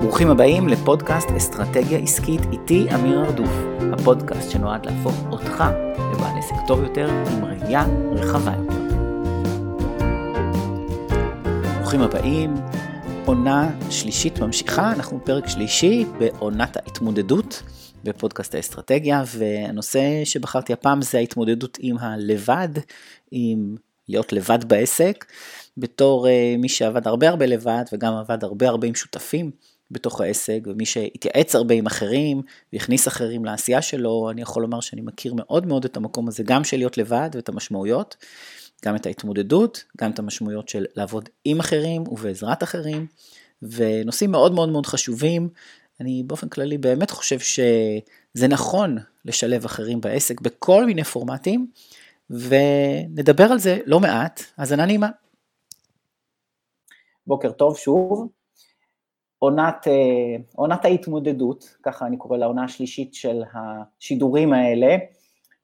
[0.00, 3.50] ברוכים הבאים לפודקאסט אסטרטגיה עסקית איתי אמיר ארדוף,
[3.92, 5.64] הפודקאסט שנועד להפוך אותך
[5.98, 8.80] לבעל עסק טוב יותר עם ראייה רחבה יותר.
[11.78, 12.54] ברוכים הבאים,
[13.24, 17.62] עונה שלישית ממשיכה, אנחנו בפרק שלישי בעונת ההתמודדות
[18.04, 22.68] בפודקאסט האסטרטגיה, והנושא שבחרתי הפעם זה ההתמודדות עם הלבד,
[23.30, 23.76] עם
[24.08, 25.24] להיות לבד בעסק,
[25.76, 29.50] בתור uh, מי שעבד הרבה הרבה לבד וגם עבד הרבה הרבה עם שותפים
[29.90, 32.42] בתוך העסק, ומי שהתייעץ הרבה עם אחרים
[32.72, 36.64] והכניס אחרים לעשייה שלו, אני יכול לומר שאני מכיר מאוד מאוד את המקום הזה, גם
[36.64, 38.16] של להיות לבד ואת המשמעויות,
[38.84, 43.06] גם את ההתמודדות, גם את המשמעויות של לעבוד עם אחרים ובעזרת אחרים,
[43.62, 45.48] ונושאים מאוד מאוד מאוד חשובים.
[46.00, 51.66] אני באופן כללי באמת חושב שזה נכון לשלב אחרים בעסק בכל מיני פורמטים,
[52.30, 55.08] ונדבר על זה לא מעט, האזנה נעימה.
[57.26, 58.39] בוקר טוב שוב.
[59.40, 64.96] עונת, אה, עונת ההתמודדות, ככה אני קורא לעונה השלישית של השידורים האלה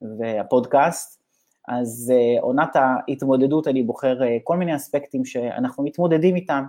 [0.01, 1.21] והפודקאסט.
[1.67, 6.63] אז אה, עונת ההתמודדות, אני בוחר אה, כל מיני אספקטים שאנחנו מתמודדים איתם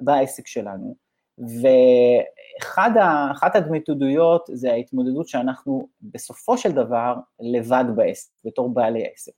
[0.00, 0.94] בעסק שלנו.
[1.38, 2.90] ואחת
[3.54, 9.32] ההתמודדויות זה ההתמודדות שאנחנו בסופו של דבר לבד בעסק, בתור בעלי עסק.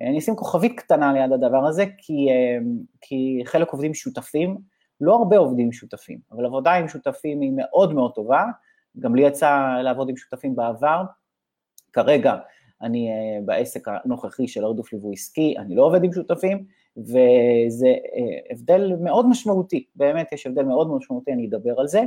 [0.00, 2.28] אני אשים כוכבית קטנה ליד הדבר הזה, כי,
[3.00, 4.58] כי חלק עובדים שותפים,
[5.00, 8.44] לא הרבה עובדים שותפים, אבל עבודה עם שותפים היא מאוד מאוד טובה,
[8.98, 11.02] גם לי יצא לעבוד עם שותפים בעבר,
[11.92, 12.36] כרגע
[12.82, 16.64] אני uh, בעסק הנוכחי של הרדוף ליווי עסקי, אני לא עובד עם שותפים,
[16.96, 22.02] וזה uh, הבדל מאוד משמעותי, באמת יש הבדל מאוד משמעותי, אני אדבר על זה,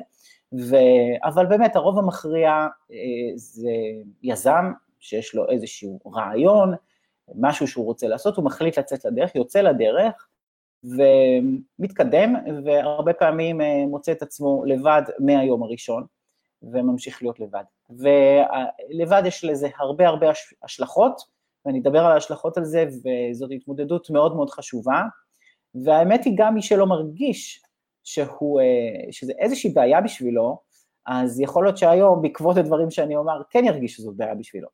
[0.54, 0.76] ו...
[1.24, 2.94] אבל באמת הרוב המכריע uh,
[3.36, 3.72] זה
[4.24, 6.74] יזם שיש לו איזשהו רעיון,
[7.36, 10.28] משהו שהוא רוצה לעשות, הוא מחליט לצאת לדרך, יוצא לדרך,
[10.84, 12.36] ומתקדם,
[12.66, 16.06] והרבה פעמים אה, מוצא את עצמו לבד מהיום הראשון,
[16.64, 17.64] וממשיך להיות לבד.
[17.90, 20.28] ולבד יש לזה הרבה הרבה
[20.64, 21.22] השלכות,
[21.66, 25.02] ואני אדבר על ההשלכות על זה, וזאת התמודדות מאוד מאוד חשובה,
[25.84, 27.64] והאמת היא גם מי שלא מרגיש
[28.04, 30.58] שהוא, אה, שזה איזושהי בעיה בשבילו,
[31.06, 34.68] אז יכול להיות שהיום, בעקבות הדברים שאני אומר, כן ירגיש שזאת בעיה בשבילו.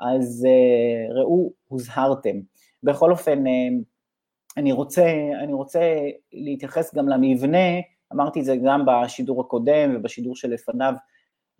[0.00, 2.36] אז אה, ראו, הוזהרתם.
[2.82, 3.44] בכל אופן,
[4.56, 5.06] אני רוצה,
[5.42, 5.80] אני רוצה
[6.32, 7.80] להתייחס גם למבנה,
[8.12, 10.94] אמרתי את זה גם בשידור הקודם ובשידור שלפניו,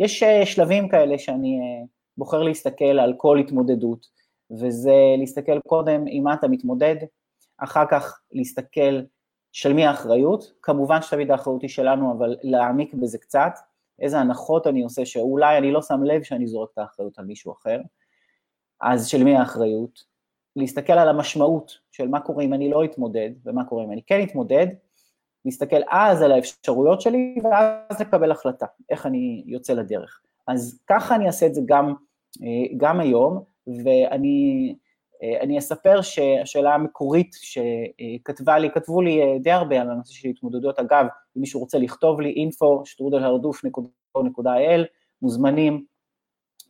[0.00, 1.86] יש אה, שלבים כאלה שאני אה,
[2.16, 4.06] בוחר להסתכל על כל התמודדות,
[4.50, 6.96] וזה להסתכל קודם עם מה אתה מתמודד,
[7.58, 9.00] אחר כך להסתכל
[9.52, 13.52] של מי האחריות, כמובן שתמיד האחריות היא שלנו, אבל להעמיק בזה קצת,
[14.00, 17.52] איזה הנחות אני עושה שאולי אני לא שם לב שאני זורק את האחריות על מישהו
[17.52, 17.80] אחר,
[18.80, 20.11] אז של מי האחריות,
[20.56, 24.22] להסתכל על המשמעות של מה קורה אם אני לא אתמודד, ומה קורה אם אני כן
[24.22, 24.66] אתמודד,
[25.44, 30.20] להסתכל אז על האפשרויות שלי, ואז לקבל החלטה, איך אני יוצא לדרך.
[30.46, 31.94] אז ככה אני אעשה את זה גם,
[32.42, 34.74] אה, גם היום, ואני
[35.40, 40.78] אני אספר שהשאלה המקורית שכתבה לי, כתבו לי אה, די הרבה על הנושא של התמודדויות,
[40.78, 44.80] אגב, אם מישהו רוצה לכתוב לי, info, שטרודלהרדוף.il,
[45.22, 45.84] מוזמנים,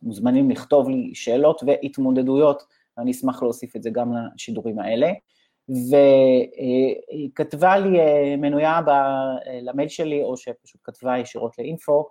[0.01, 2.63] מוזמנים לכתוב לי שאלות והתמודדויות
[2.97, 5.11] ואני אשמח להוסיף את זה גם לשידורים האלה.
[5.69, 12.09] והיא כתבה לי אה, מנויה ב, אה, למייל שלי, או שפשוט כתבה ישירות לאינפו,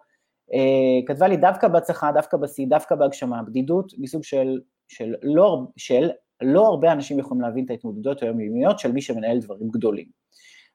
[0.53, 6.11] אה, כתבה לי דווקא בהצלחה, דווקא בשיא, דווקא בהגשמה, בדידות מסוג של, של, לא, של
[6.43, 10.07] לא הרבה אנשים יכולים להבין את ההתמודדויות היומיומיות של מי שמנהל דברים גדולים.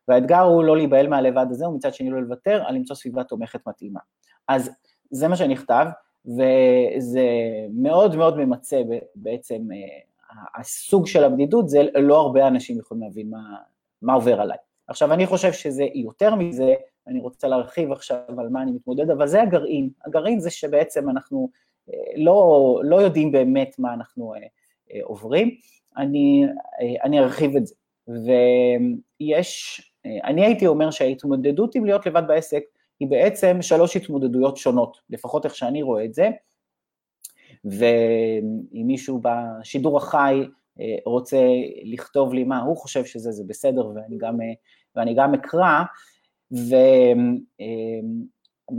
[0.07, 3.99] והאתגר הוא לא להיבהל מהלבד הזה, ומצד שני לא לוותר, על למצוא סביבה תומכת מתאימה.
[4.47, 4.71] אז
[5.11, 5.85] זה מה שנכתב,
[6.27, 7.27] וזה
[7.73, 8.81] מאוד מאוד ממצה
[9.15, 9.99] בעצם, אה,
[10.55, 13.55] הסוג של הבדידות, זה לא הרבה אנשים יכולים להבין מה,
[14.01, 14.57] מה עובר עליי.
[14.87, 16.73] עכשיו, אני חושב שזה יותר מזה,
[17.07, 19.89] אני רוצה להרחיב עכשיו על מה אני מתמודד, אבל זה הגרעין.
[20.05, 21.49] הגרעין זה שבעצם אנחנו
[21.89, 25.55] אה, לא, לא יודעים באמת מה אנחנו אה, עוברים.
[25.97, 26.45] אני,
[27.03, 27.75] אני ארחיב את זה.
[29.19, 29.81] ויש,
[30.23, 32.63] אני הייתי אומר שההתמודדות עם להיות לבד בעסק
[32.99, 36.29] היא בעצם שלוש התמודדויות שונות, לפחות איך שאני רואה את זה,
[37.65, 40.45] ואם מישהו בשידור החי
[40.79, 41.41] אה, רוצה
[41.83, 44.53] לכתוב לי מה הוא חושב שזה, זה בסדר, ואני גם, אה,
[44.95, 45.83] ואני גם אקרא,
[46.51, 46.73] ומה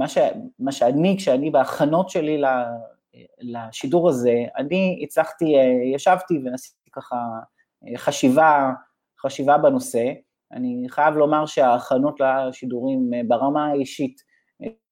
[0.04, 0.18] אה, ש,
[0.58, 2.42] מה שאני, כשאני בהכנות שלי
[3.40, 5.44] לשידור הזה, אני הצלחתי,
[5.94, 7.16] ישבתי ועשיתי ככה
[7.96, 8.70] חשיבה,
[9.20, 10.12] חשיבה בנושא,
[10.52, 14.22] אני חייב לומר שההכנות לשידורים אה, ברמה האישית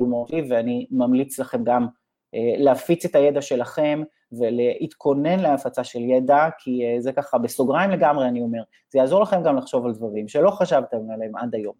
[0.02, 1.86] דומות לי, ואני ממליץ לכם גם
[2.34, 8.28] אה, להפיץ את הידע שלכם ולהתכונן להפצה של ידע, כי אה, זה ככה בסוגריים לגמרי,
[8.28, 8.62] אני אומר,
[8.92, 11.74] זה יעזור לכם גם לחשוב על דברים שלא חשבתם עליהם עד היום.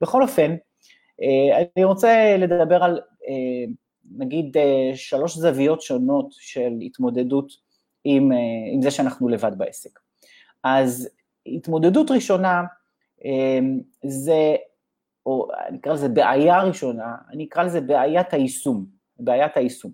[0.00, 0.56] בכל אופן,
[1.76, 3.00] אני רוצה לדבר על
[4.16, 4.56] נגיד
[4.94, 7.52] שלוש זוויות שונות של התמודדות
[8.04, 8.32] עם,
[8.72, 9.98] עם זה שאנחנו לבד בעסק.
[10.64, 11.08] אז
[11.46, 12.62] התמודדות ראשונה
[14.04, 14.56] זה,
[15.26, 18.86] או אני אקרא לזה בעיה ראשונה, אני אקרא לזה בעיית היישום,
[19.18, 19.92] בעיית היישום.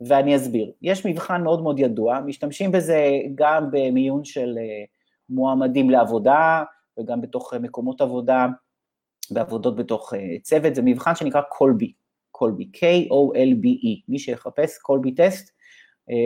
[0.00, 0.72] ואני אסביר.
[0.82, 4.84] יש מבחן מאוד מאוד ידוע, משתמשים בזה גם במיון של אה,
[5.28, 6.62] מועמדים לעבודה
[7.00, 8.46] וגם בתוך מקומות עבודה,
[9.30, 11.92] בעבודות בתוך אה, צוות, זה מבחן שנקרא קולבי,
[12.30, 15.54] קולבי, K-O-L-B-E, מי שיחפש קולבי טסט, אה,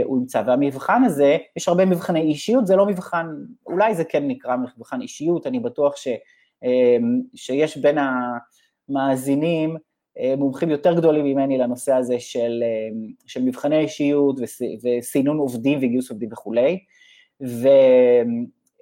[0.04, 3.26] הוא ימצא, והמבחן הזה, יש הרבה מבחני אישיות, זה לא מבחן,
[3.66, 6.08] אולי זה כן נקרא מבחן אישיות, אני בטוח ש,
[7.34, 7.98] שיש בין
[8.88, 9.76] המאזינים
[10.18, 12.88] אה, מומחים יותר גדולים ממני לנושא הזה של, אה,
[13.26, 14.36] של מבחני אישיות
[14.82, 16.78] וסינון עובדים וגיוס עובדים וכולי,
[17.42, 17.68] ו,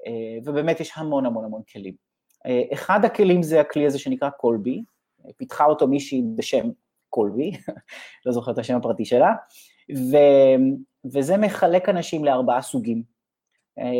[0.06, 1.94] אה, ובאמת יש המון המון המון כלים.
[2.72, 4.82] אחד הכלים זה הכלי הזה שנקרא קולבי,
[5.36, 6.68] פיתחה אותו מישהי בשם
[7.10, 7.50] קולבי,
[8.26, 9.32] לא זוכר את השם הפרטי שלה,
[9.96, 10.16] ו,
[11.04, 13.02] וזה מחלק אנשים לארבעה סוגים.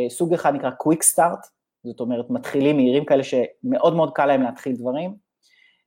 [0.09, 1.47] סוג אחד נקרא Quick Start,
[1.83, 5.15] זאת אומרת מתחילים מהירים כאלה שמאוד מאוד קל להם להתחיל דברים,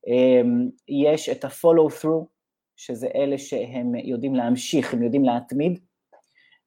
[0.06, 2.24] אמ, יש את ה-follow through,
[2.76, 5.78] שזה אלה שהם יודעים להמשיך, הם יודעים להתמיד,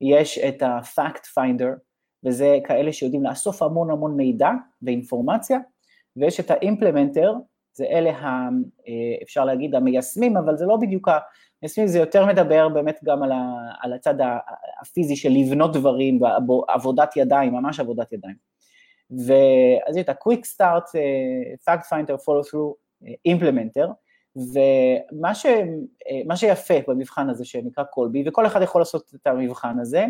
[0.01, 1.79] יש את ה-fact finder,
[2.23, 4.49] וזה כאלה שיודעים לאסוף המון המון מידע
[4.81, 5.59] ואינפורמציה,
[6.15, 7.29] ויש את ה-implementer,
[7.73, 8.49] זה אלה, ה,
[8.87, 11.09] אה, אפשר להגיד, המיישמים, אבל זה לא בדיוק
[11.61, 13.23] המיישמים, זה יותר מדבר באמת גם
[13.81, 14.15] על, הצד
[14.81, 16.19] הפיזי של לבנות דברים,
[16.67, 18.35] עבודת ידיים, ממש עבודת ידיים.
[19.11, 22.73] ואז יש את ה-quick start, אה, fact finder, follow through,
[23.25, 23.87] implementer,
[24.35, 25.45] ומה ש,
[26.35, 30.05] שיפה במבחן הזה שנקרא קולבי, וכל אחד יכול לעשות את המבחן הזה,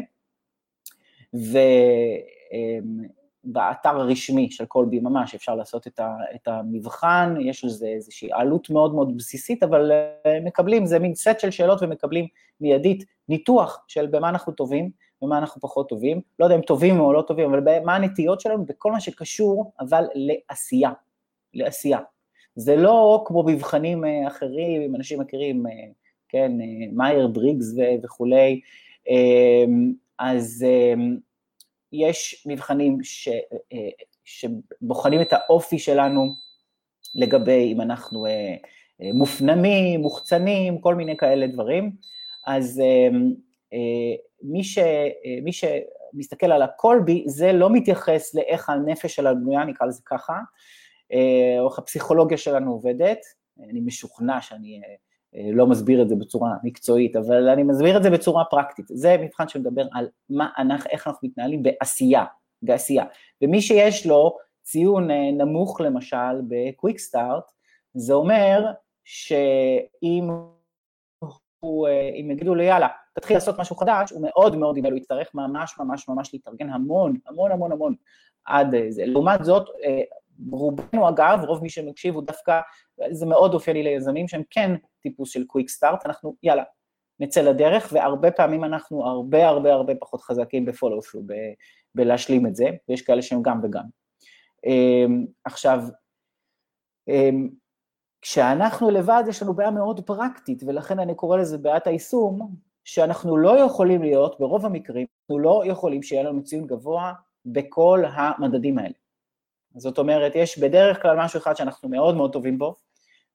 [3.44, 8.70] ובאתר הרשמי של קולבי ממש אפשר לעשות את, ה, את המבחן, יש לזה איזושהי עלות
[8.70, 12.28] מאוד מאוד בסיסית, אבל אה, מקבלים, זה מין סט של שאלות ומקבלים
[12.62, 14.90] מיידית ניתוח של במה אנחנו טובים,
[15.22, 18.66] במה אנחנו פחות טובים, לא יודע אם טובים או לא טובים, אבל מה הנטיות שלנו
[18.66, 20.92] בכל מה שקשור, אבל לעשייה,
[21.54, 22.00] לעשייה.
[22.56, 25.72] זה לא כמו מבחנים אה, אחרים, אם אנשים מכירים, אה,
[26.30, 26.52] כן,
[26.94, 28.62] מאייר בריגס וכולי,
[30.20, 30.66] אז
[31.92, 33.30] יש מבחנים ש,
[34.24, 36.34] שבוחנים את האופי שלנו
[37.16, 38.26] לגבי אם אנחנו
[39.14, 41.92] מופנמים, מוחצנים, כל מיני כאלה דברים,
[42.48, 42.82] אז
[44.44, 44.80] מי, ש,
[45.44, 50.40] מי שמסתכל על הקולבי, זה לא מתייחס לאיך הנפש שלנו בנויה, נקרא לזה ככה,
[51.60, 53.20] או איך הפסיכולוגיה שלנו עובדת,
[53.64, 54.96] אני משוכנע שאני אה, אה,
[55.34, 58.86] לא מסביר את זה בצורה מקצועית, אבל אני מסביר את זה בצורה פרקטית.
[58.90, 62.26] זה מבחן שמדבר על מה אנחנו, איך אנחנו מתנהלים בעשייה,
[62.62, 63.04] בעשייה.
[63.42, 67.52] ומי שיש לו ציון אה, נמוך למשל בקוויק סטארט,
[67.94, 68.66] זה אומר
[69.04, 70.30] שאם
[71.60, 71.88] הוא,
[72.22, 75.76] אם יגידו לו יאללה, תתחיל לעשות משהו חדש, הוא מאוד מאוד, אם הוא יצטרך ממש
[75.80, 77.96] ממש ממש להתארגן המון, המון המון המון
[78.46, 79.06] עד זה.
[79.06, 79.70] לעומת זאת,
[80.52, 82.60] רובנו אגב, רוב מי שמקשיב הוא דווקא,
[83.12, 86.64] זה מאוד אופייני ליזמים שהם כן טיפוס של קוויק סטארט, אנחנו יאללה,
[87.20, 91.22] נצא לדרך, והרבה פעמים אנחנו הרבה הרבה הרבה פחות חזקים בפולו פלו,
[91.96, 93.84] בלהשלים את זה, ויש כאלה שהם גם וגם.
[94.66, 95.84] אמ, עכשיו,
[97.08, 97.50] אמ,
[98.22, 103.60] כשאנחנו לבד יש לנו בעיה מאוד פרקטית, ולכן אני קורא לזה בעיית היישום, שאנחנו לא
[103.60, 107.14] יכולים להיות, ברוב המקרים, אנחנו לא יכולים שיהיה לנו ציון גבוה
[107.46, 108.94] בכל המדדים האלה.
[109.76, 112.76] זאת אומרת, יש בדרך כלל משהו אחד שאנחנו מאוד מאוד טובים בו,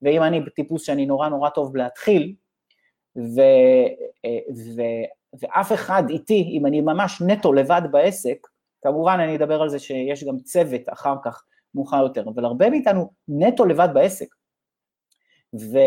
[0.01, 2.35] ואם אני טיפוס שאני נורא נורא טוב להתחיל,
[3.17, 3.41] ו,
[4.75, 4.81] ו,
[5.41, 8.47] ואף אחד איתי, אם אני ממש נטו לבד בעסק,
[8.81, 11.43] כמובן אני אדבר על זה שיש גם צוות אחר כך
[11.75, 14.27] מאוחר יותר, אבל הרבה מאיתנו נטו לבד בעסק.
[15.59, 15.77] ו,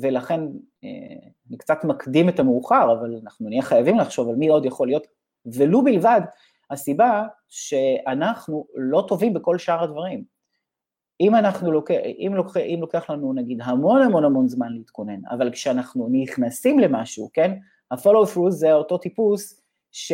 [0.00, 0.40] ולכן
[0.84, 4.88] אה, אני קצת מקדים את המאוחר, אבל אנחנו נהיה חייבים לחשוב על מי עוד יכול
[4.88, 5.06] להיות,
[5.46, 6.20] ולו בלבד
[6.72, 10.24] הסיבה שאנחנו לא טובים בכל שאר הדברים.
[11.20, 15.50] אם אנחנו לוקח, אם לוקח, אם לוקח לנו נגיד המון המון המון זמן להתכונן, אבל
[15.50, 17.58] כשאנחנו נכנסים למשהו, כן,
[17.90, 19.62] ה-follow through זה אותו טיפוס
[19.92, 20.12] ש,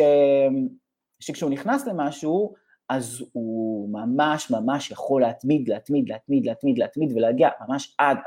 [1.19, 2.53] שכשהוא נכנס למשהו,
[2.89, 8.17] אז הוא ממש ממש יכול להתמיד, להתמיד, להתמיד, להתמיד, להתמיד ולהגיע ממש עד,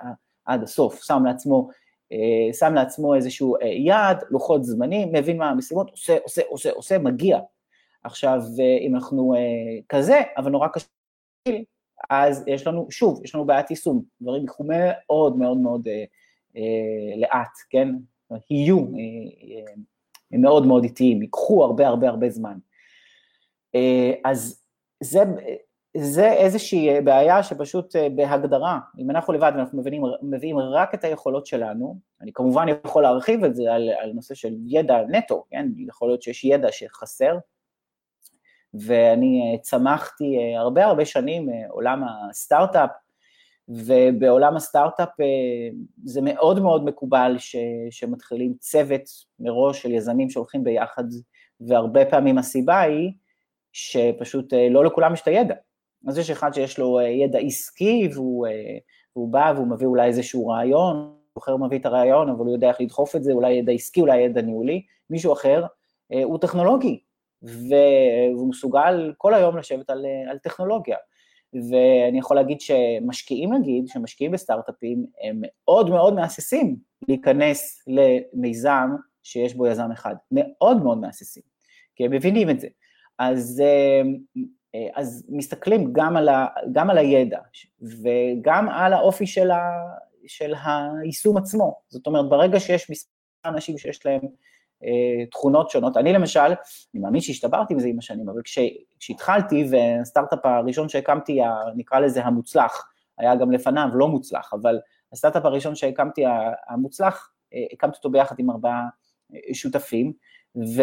[0.44, 1.68] עד הסוף, שם לעצמו,
[2.12, 6.98] אה, שם לעצמו איזשהו אה, יעד, לוחות זמנים, מבין מה המשימות, עושה, עושה, עושה, עושה,
[6.98, 7.38] מגיע,
[8.04, 10.86] עכשיו, אה, אם אנחנו אה, כזה, אבל נורא קשה,
[12.10, 16.04] אז יש לנו, שוב, יש לנו בעיית יישום, דברים יקחו מאוד מאוד מאוד אה,
[16.56, 17.88] אה, לאט, כן?
[18.50, 18.82] יהיו אה,
[20.32, 22.58] אה, מאוד מאוד איטיים, ייקחו הרבה הרבה הרבה זמן.
[23.74, 24.62] אה, אז
[25.02, 25.20] זה,
[25.96, 31.46] זה איזושהי בעיה שפשוט אה, בהגדרה, אם אנחנו לבד ואנחנו מבינים, מביאים רק את היכולות
[31.46, 35.68] שלנו, אני כמובן יכול להרחיב את זה על, על נושא של ידע נטו, כן?
[35.76, 37.38] יכול להיות שיש ידע שחסר,
[38.74, 42.90] ואני צמחתי הרבה הרבה שנים עולם הסטארט-אפ,
[43.68, 45.08] ובעולם הסטארט-אפ
[46.04, 47.56] זה מאוד מאוד מקובל ש,
[47.90, 49.02] שמתחילים צוות
[49.40, 51.04] מראש של יזמים שהולכים ביחד,
[51.60, 53.12] והרבה פעמים הסיבה היא
[53.72, 55.54] שפשוט לא לכולם יש את הידע.
[56.08, 58.46] אז יש אחד שיש לו ידע עסקי והוא,
[59.16, 62.80] והוא בא והוא מביא אולי איזשהו רעיון, אחר מביא את הרעיון אבל הוא יודע איך
[62.80, 65.64] לדחוף את זה, אולי ידע עסקי, אולי ידע ניהולי, מישהו אחר
[66.24, 67.00] הוא טכנולוגי,
[67.42, 70.96] והוא מסוגל כל היום לשבת על, על טכנולוגיה.
[71.54, 76.76] ואני יכול להגיד שמשקיעים נגיד, שמשקיעים בסטארט-אפים, הם מאוד מאוד מהססים
[77.08, 78.88] להיכנס למיזם
[79.22, 81.42] שיש בו יזם אחד, מאוד מאוד מהססים,
[81.96, 82.68] כי הם מבינים את זה.
[83.18, 83.62] אז,
[84.94, 87.38] אז מסתכלים גם על, ה, גם על הידע
[87.80, 89.60] וגם על האופי של, ה,
[90.26, 91.80] של היישום עצמו.
[91.88, 93.10] זאת אומרת, ברגע שיש מספר
[93.44, 94.28] אנשים שיש להם אה,
[95.30, 95.96] תכונות שונות.
[95.96, 98.58] אני למשל, אני מאמין שהשתברתי בזה עם השנים, אבל כש,
[98.98, 101.40] כשהתחלתי, והסטארט-אפ הראשון שהקמתי,
[101.76, 104.78] נקרא לזה המוצלח, היה גם לפניו לא מוצלח, אבל
[105.12, 106.24] הסטארט-אפ הראשון שהקמתי,
[106.68, 108.82] המוצלח, אה, הקמתי אותו ביחד עם ארבעה
[109.34, 110.12] אה, שותפים,
[110.56, 110.82] ו...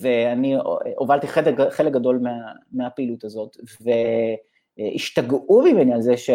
[0.00, 0.56] ואני
[0.96, 2.30] הובלתי חלק, חלק גדול מה,
[2.72, 3.90] מהפעילות הזאת, ו...
[4.94, 6.30] השתגעו ממני על זה ש...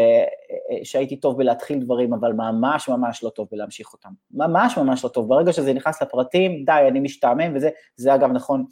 [0.83, 4.09] שהייתי טוב בלהתחיל דברים, אבל ממש ממש לא טוב בלהמשיך אותם.
[4.31, 5.29] ממש ממש לא טוב.
[5.29, 8.65] ברגע שזה נכנס לפרטים, די, אני משתעמם, וזה זה אגב נכון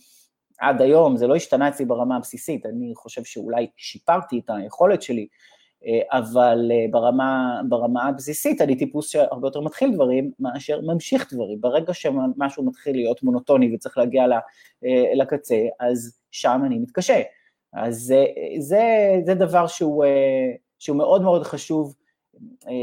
[0.60, 5.28] עד היום, זה לא השתנה אצלי ברמה הבסיסית, אני חושב שאולי שיפרתי את היכולת שלי,
[6.12, 11.62] אבל ברמה, ברמה הבסיסית אני טיפוס שהרבה יותר מתחיל דברים מאשר ממשיך דברים.
[11.62, 14.24] ברגע שמשהו מתחיל להיות מונוטוני וצריך להגיע
[15.16, 17.22] לקצה, אז שם אני מתקשה.
[17.74, 18.25] אז זה,
[18.60, 18.84] זה,
[19.25, 21.96] זה דבר שהוא, אה, שהוא מאוד מאוד חשוב
[22.68, 22.74] אה,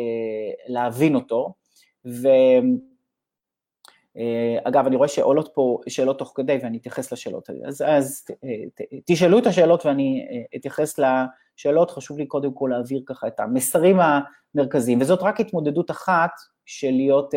[0.68, 1.54] להבין אותו,
[2.04, 2.33] ואגב,
[4.76, 7.49] אה, אני רואה שעולות פה שאלות תוך כדי ואני אתייחס לשאלות.
[7.49, 8.25] האלה, אז, אז
[9.07, 10.26] תשאלו את השאלות ואני
[10.57, 13.97] אתייחס לשאלות, חשוב לי קודם כל להעביר ככה את המסרים
[14.54, 16.30] המרכזיים, וזאת רק התמודדות אחת
[16.66, 17.35] של להיות,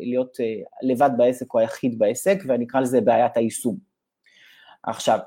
[0.00, 0.36] להיות
[0.82, 3.76] לבד בעסק או היחיד בעסק, ואני אקרא לזה בעיית היישום.
[4.82, 5.18] עכשיו,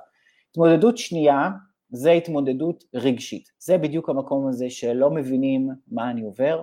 [0.53, 1.49] התמודדות שנייה
[1.89, 3.51] זה התמודדות רגשית.
[3.59, 6.61] זה בדיוק המקום הזה שלא מבינים מה אני עובר,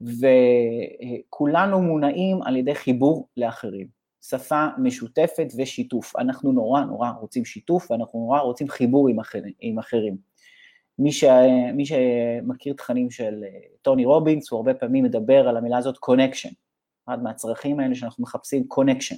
[0.00, 3.86] וכולנו מונעים על ידי חיבור לאחרים.
[4.22, 6.16] שפה משותפת ושיתוף.
[6.16, 10.16] אנחנו נורא נורא רוצים שיתוף ואנחנו נורא רוצים חיבור עם, אחר, עם אחרים.
[10.98, 11.24] מי, ש,
[11.74, 13.44] מי שמכיר תכנים של
[13.82, 16.50] טוני רובינס, הוא הרבה פעמים מדבר על המילה הזאת connection.
[17.08, 19.16] אחד מהצרכים האלה שאנחנו מחפשים connection.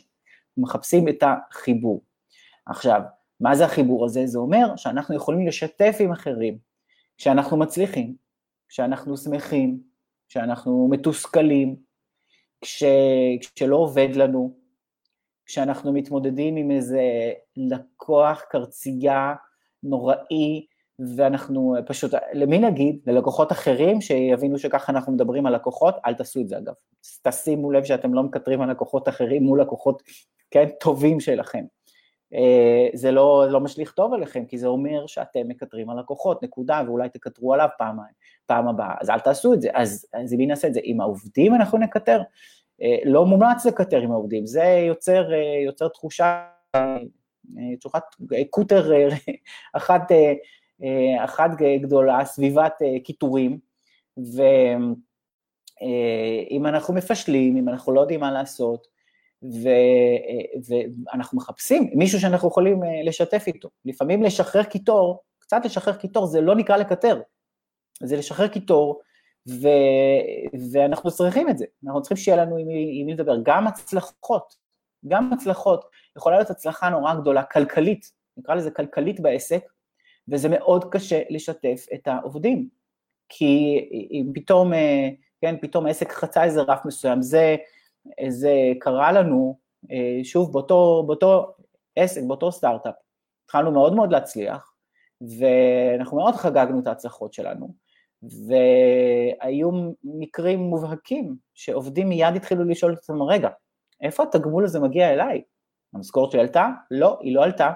[0.57, 2.03] מחפשים את החיבור.
[2.67, 3.01] עכשיו,
[3.41, 4.27] מה זה החיבור הזה?
[4.27, 6.59] זה אומר שאנחנו יכולים לשתף עם אחרים
[7.17, 8.15] כשאנחנו מצליחים,
[8.69, 9.81] כשאנחנו שמחים,
[10.29, 11.77] כשאנחנו מתוסכלים,
[12.61, 12.85] כש,
[13.55, 14.57] כשלא עובד לנו,
[15.47, 17.03] כשאנחנו מתמודדים עם איזה
[17.57, 19.35] לקוח קרצייה
[19.83, 20.67] נוראי,
[21.17, 22.99] ואנחנו פשוט, למי נגיד?
[23.07, 25.95] ללקוחות אחרים שיבינו שככה אנחנו מדברים על לקוחות?
[26.07, 26.73] אל תעשו את זה אגב.
[27.23, 30.03] תשימו לב שאתם לא מקטרים על לקוחות אחרים מול לקוחות,
[30.51, 31.65] כן, טובים שלכם.
[32.35, 36.83] אה, זה לא, לא משליך טוב עליכם, כי זה אומר שאתם מקטרים על לקוחות, נקודה,
[36.87, 38.15] ואולי תקטרו עליו פעמיים,
[38.47, 40.81] פעם הבאה, אז אל תעשו את זה, אז, אז מי נעשה את זה?
[40.83, 42.23] עם העובדים אנחנו נקטר?
[42.83, 46.47] אה, לא מומלץ לקטר עם העובדים, זה יוצר, אה, יוצר תחושה,
[47.81, 48.03] תחושת
[48.51, 48.91] קוטר
[49.73, 50.13] אחת,
[51.25, 51.51] אחת
[51.83, 52.73] גדולה, סביבת
[53.05, 53.59] קיטורים,
[54.17, 54.95] ואם
[56.67, 58.94] אנחנו מפשלים, אם אנחנו לא יודעים מה לעשות,
[59.53, 59.69] ו,
[60.69, 63.69] ואנחנו מחפשים מישהו שאנחנו יכולים אה, לשתף איתו.
[63.85, 67.21] לפעמים לשחרר קיטור, קצת לשחרר קיטור זה לא נקרא לקטר,
[68.03, 69.01] זה לשחרר קיטור,
[70.73, 72.67] ואנחנו צריכים את זה, אנחנו צריכים שיהיה לנו עם
[73.07, 74.55] מי לדבר, גם הצלחות,
[75.09, 75.85] גם הצלחות,
[76.17, 79.65] יכולה להיות הצלחה נורא גדולה, כלכלית, נקרא לזה כלכלית בעסק,
[80.29, 82.69] וזה מאוד קשה לשתף את העובדים,
[83.29, 85.09] כי אם פתאום, אה,
[85.41, 87.57] כן, פתאום העסק חצה איזה רף מסוים, זה
[88.29, 89.59] זה קרה לנו,
[89.91, 91.55] אה, שוב, באותו, באותו
[91.97, 92.95] עסק, באותו סטארט-אפ,
[93.45, 94.73] התחלנו מאוד מאוד להצליח,
[95.39, 97.69] ואנחנו מאוד חגגנו את ההצלחות שלנו,
[98.23, 99.71] והיו
[100.05, 103.49] מקרים מובהקים שעובדים מיד התחילו לשאול את עצמם, רגע,
[104.01, 105.43] איפה התגמול הזה מגיע אליי?
[105.95, 106.69] המשכורת שלי עלתה?
[106.91, 107.71] לא, היא לא עלתה.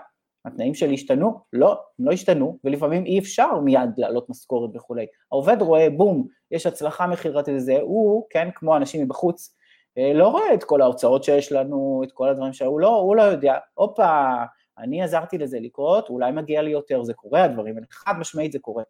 [0.44, 1.40] התנאים שלי השתנו?
[1.52, 5.06] לא, הם לא השתנו, ולפעמים אי אפשר מיד להעלות משכורת וכולי.
[5.32, 9.56] העובד רואה, בום, יש הצלחה מכירת וזה, הוא, כן, כמו אנשים מבחוץ,
[10.14, 13.58] לא רואה את כל ההוצאות שיש לנו, את כל הדברים שהוא לא, הוא לא יודע,
[13.74, 14.34] הופה,
[14.78, 18.58] אני עזרתי לזה לקרות, אולי מגיע לי יותר, זה קורה הדברים האלה, חד משמעית זה
[18.58, 18.82] קורה.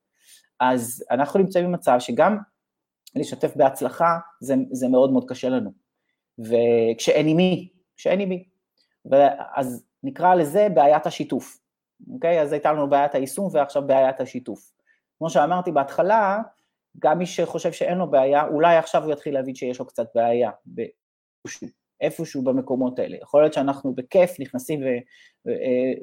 [0.60, 2.38] אז אנחנו נמצאים במצב שגם
[3.14, 5.70] לשתף בהצלחה זה, זה מאוד מאוד קשה לנו.
[6.38, 8.44] וכשאין עם מי, כשאין עם מי.
[9.56, 11.58] אז נקרא לזה בעיית השיתוף,
[12.12, 12.42] אוקיי?
[12.42, 14.72] אז הייתה לנו בעיית היישום ועכשיו בעיית השיתוף.
[15.18, 16.38] כמו שאמרתי בהתחלה,
[16.98, 20.50] גם מי שחושב שאין לו בעיה, אולי עכשיו הוא יתחיל להבין שיש לו קצת בעיה,
[21.44, 21.68] באיפשהו,
[22.00, 23.16] איפשהו במקומות האלה.
[23.22, 24.86] יכול להיות שאנחנו בכיף נכנסים ו,
[25.46, 25.50] ו,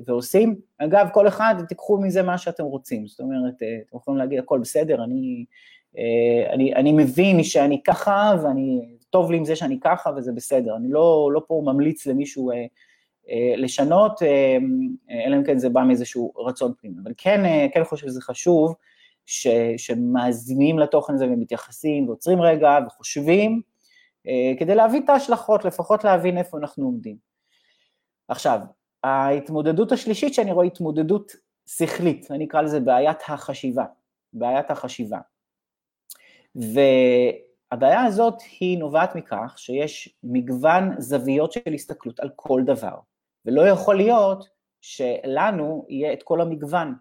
[0.06, 0.56] ועושים.
[0.78, 3.08] אגב, כל אחד, תיקחו מזה מה שאתם רוצים.
[3.08, 5.46] זאת אומרת, אתם יכולים להגיד, הכל בסדר, אני,
[6.54, 10.76] אני, אני מבין שאני ככה, ואני, טוב לי עם זה שאני ככה, וזה בסדר.
[10.76, 12.52] אני לא, לא פה ממליץ למישהו
[13.58, 14.22] לשנות,
[15.26, 16.96] אלא אם כן זה בא מאיזשהו רצון פנימי.
[17.04, 17.42] אבל כן,
[17.74, 18.76] כן חושב שזה חשוב,
[19.26, 23.75] ש, שמאזינים לתוכן הזה ומתייחסים ועוצרים רגע וחושבים, אה,
[24.60, 27.18] כדי להבין את ההשלכות, לפחות להבין איפה אנחנו עומדים.
[28.28, 28.60] עכשיו,
[29.04, 31.32] ההתמודדות השלישית שאני רואה התמודדות
[31.68, 33.86] שכלית, אני אקרא לזה בעיית החשיבה,
[34.34, 35.20] בעיית החשיבה.
[36.56, 42.96] והבעיה הזאת היא נובעת מכך שיש מגוון זוויות של הסתכלות על כל דבר,
[43.46, 44.50] ולא יכול להיות
[44.82, 46.96] שלנו יהיה את כל המגוון,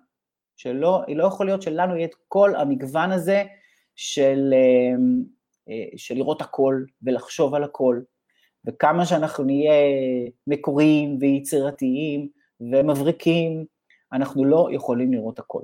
[0.57, 3.45] שלא, לא יכול להיות שלנו יהיה את כל המגוון הזה
[3.97, 4.95] של, אה, אה,
[5.97, 8.01] של לראות הכל ולחשוב על הכל,
[8.67, 9.73] וכמה שאנחנו נהיה
[10.47, 12.29] מקוריים ויצירתיים
[12.61, 13.65] ומבריקים,
[14.13, 15.63] אנחנו לא יכולים לראות הכל.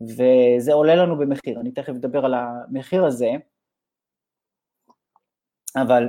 [0.00, 3.30] וזה עולה לנו במחיר, אני תכף אדבר על המחיר הזה,
[5.76, 6.08] אבל,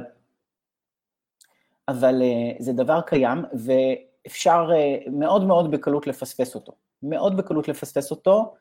[1.87, 4.69] אבל אה, זה דבר קיים ואפשר
[5.11, 6.73] מאוד מאוד בקלות לפספס אותו.
[7.03, 8.55] מאוד בקלות לפספס אותו,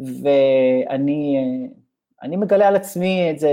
[0.00, 1.36] ואני
[2.22, 3.50] אני מגלה על עצמי את זה,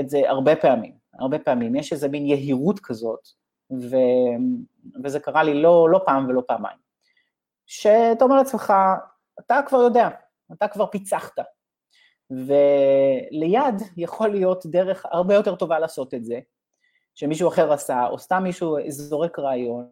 [0.00, 1.74] את זה הרבה פעמים, הרבה פעמים.
[1.74, 3.28] יש איזה מין יהירות כזאת,
[3.72, 3.96] ו,
[5.04, 6.78] וזה קרה לי לא, לא פעם ולא פעמיים.
[7.66, 8.72] שאתה אומר לעצמך,
[9.40, 10.08] אתה כבר יודע,
[10.52, 11.38] אתה כבר פיצחת,
[12.30, 16.40] וליד יכול להיות דרך הרבה יותר טובה לעשות את זה,
[17.14, 19.88] שמישהו אחר עשה, או סתם מישהו זורק רעיון,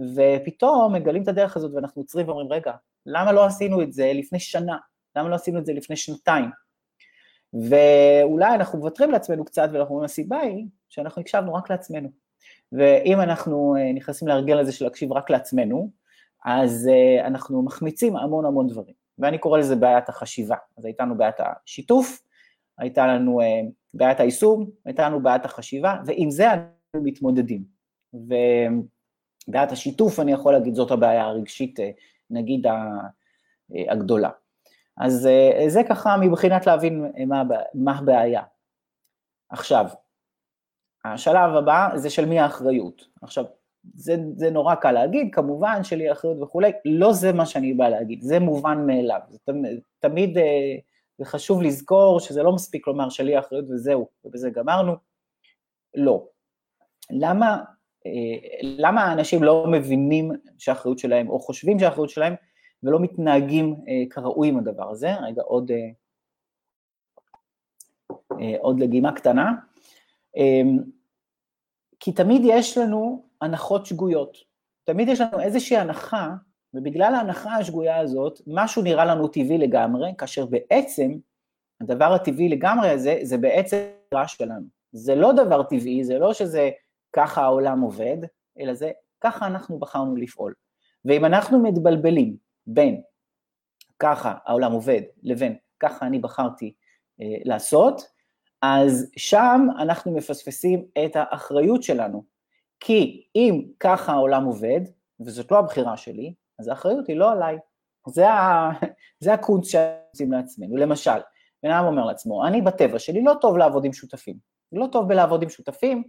[0.00, 2.72] ופתאום מגלים את הדרך הזאת ואנחנו עוצרים ואומרים, רגע,
[3.06, 4.76] למה לא עשינו את זה לפני שנה?
[5.16, 6.50] למה לא עשינו את זה לפני שנתיים?
[7.54, 12.08] ואולי אנחנו מוותרים לעצמנו קצת ואנחנו אומרים, הסיבה היא שאנחנו הקשבנו רק לעצמנו.
[12.72, 15.90] ואם אנחנו אה, נכנסים להרגל הזה של להקשיב רק לעצמנו,
[16.44, 18.94] אז אה, אנחנו מחמיצים המון המון דברים.
[19.18, 20.56] ואני קורא לזה בעיית החשיבה.
[20.78, 22.22] אז הייתה לנו בעיית השיתוף,
[22.78, 23.60] הייתה לנו אה,
[23.94, 27.64] בעיית היישום, הייתה לנו בעיית החשיבה, ועם זה אנחנו מתמודדים.
[28.14, 28.34] ו...
[29.48, 31.78] בעיית השיתוף, אני יכול להגיד, זאת הבעיה הרגשית,
[32.30, 32.66] נגיד,
[33.88, 34.30] הגדולה.
[34.98, 37.42] אז אה, זה ככה מבחינת להבין מה,
[37.74, 38.42] מה הבעיה.
[39.50, 39.86] עכשיו,
[41.04, 43.08] השלב הבא זה של מי האחריות.
[43.22, 43.44] עכשיו,
[43.94, 48.22] זה, זה נורא קל להגיד, כמובן שלי האחריות וכולי, לא זה מה שאני בא להגיד,
[48.22, 49.20] זה מובן מאליו.
[49.28, 50.38] זה תמיד, תמיד
[51.18, 54.92] זה חשוב לזכור שזה לא מספיק לומר שלי האחריות וזהו, ובזה גמרנו.
[55.94, 56.26] לא.
[57.10, 57.64] למה
[58.62, 62.34] למה האנשים לא מבינים שהאחריות שלהם, או חושבים שהאחריות שלהם,
[62.82, 65.14] ולא מתנהגים אה, כראוי עם הדבר הזה?
[65.14, 65.88] רגע, עוד, אה,
[68.40, 69.52] אה, עוד לגימה קטנה.
[70.36, 70.78] אמ,
[72.00, 74.36] כי תמיד יש לנו הנחות שגויות.
[74.84, 76.34] תמיד יש לנו איזושהי הנחה,
[76.74, 81.12] ובגלל ההנחה השגויה הזאת, משהו נראה לנו טבעי לגמרי, כאשר בעצם
[81.80, 83.76] הדבר הטבעי לגמרי הזה, זה בעצם
[84.14, 84.66] רע שלנו.
[84.92, 86.70] זה לא דבר טבעי, זה לא שזה
[87.12, 88.16] ככה העולם עובד,
[88.58, 90.54] אלא זה ככה אנחנו בחרנו לפעול.
[91.04, 92.36] ואם אנחנו מתבלבלים
[92.66, 93.02] בין
[93.98, 96.74] ככה העולם עובד לבין ככה אני בחרתי
[97.20, 98.02] אה, לעשות,
[98.62, 102.24] אז שם אנחנו מפספסים את האחריות שלנו.
[102.80, 104.80] כי אם ככה העולם עובד,
[105.20, 107.58] וזאת לא הבחירה שלי, אז האחריות היא לא עליי.
[108.08, 108.70] זה, ה...
[109.20, 110.76] זה הקונץ שעושים לעצמנו.
[110.76, 111.18] למשל,
[111.62, 114.36] בן אדם אומר לעצמו, אני בטבע שלי לא טוב לעבוד עם שותפים.
[114.72, 116.04] לא טוב בלעבוד עם שותפים,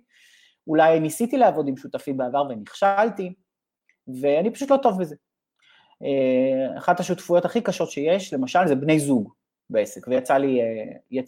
[0.68, 3.34] אולי ניסיתי לעבוד עם שותפים בעבר ונכשלתי,
[4.22, 5.16] ואני פשוט לא טוב בזה.
[6.04, 9.34] אה, אחת השותפויות הכי קשות שיש, למשל, זה בני זוג
[9.70, 10.62] בעסק, ויצא לי,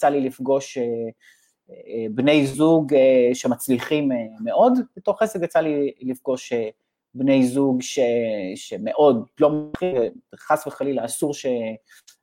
[0.03, 2.93] אה, לי לפגוש אה, בני זוג
[3.33, 4.09] שמצליחים
[4.43, 4.73] מאוד.
[4.97, 6.53] בתוך עסק, יצא לי לפגוש
[7.13, 7.99] בני זוג ש,
[8.55, 11.45] שמאוד לא מצליחים, חס וחלילה, אסור, ש,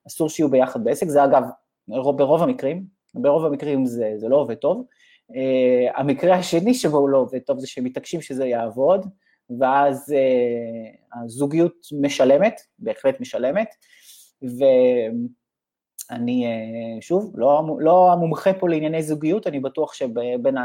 [0.07, 1.43] אסור שיהיו ביחד בעסק, זה אגב,
[1.89, 4.87] ברוב המקרים, ברוב המקרים זה, זה לא עובד טוב,
[5.33, 9.07] Uh, המקרה השני שבו הוא לא עובד טוב זה שמתעקשים שזה יעבוד,
[9.61, 13.69] ואז uh, הזוגיות משלמת, בהחלט משלמת,
[16.11, 20.57] ואני, uh, שוב, לא, לא המומחה פה לענייני זוגיות, אני בטוח שבין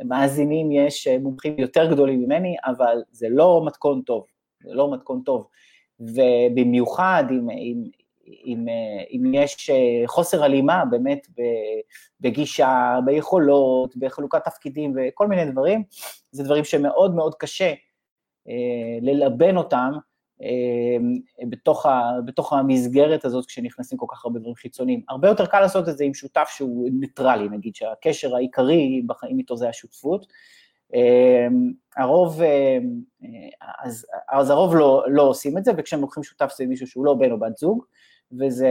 [0.00, 4.24] המאזינים יש מומחים יותר גדולים ממני, אבל זה לא מתכון טוב,
[4.62, 5.48] זה לא מתכון טוב.
[6.00, 7.84] ובמיוחד אם, אם,
[8.26, 8.66] אם,
[9.10, 9.70] אם יש
[10.06, 11.26] חוסר הלימה באמת
[12.20, 15.82] בגישה, ביכולות, בחלוקת תפקידים וכל מיני דברים,
[16.30, 17.72] זה דברים שמאוד מאוד קשה
[18.48, 19.92] אה, ללבן אותם
[20.42, 25.02] אה, בתוך, ה, בתוך המסגרת הזאת כשנכנסים כל כך הרבה דברים חיצוניים.
[25.08, 29.56] הרבה יותר קל לעשות את זה עם שותף שהוא ניטרלי, נגיד שהקשר העיקרי בחיים איתו
[29.56, 30.26] זה השותפות.
[30.94, 31.46] אה,
[31.96, 32.40] הרוב,
[33.82, 37.14] אז, אז הרוב לא, לא עושים את זה, וכשהם לוקחים שותף זה מישהו שהוא לא
[37.14, 37.84] בן או בת זוג,
[38.40, 38.70] וזה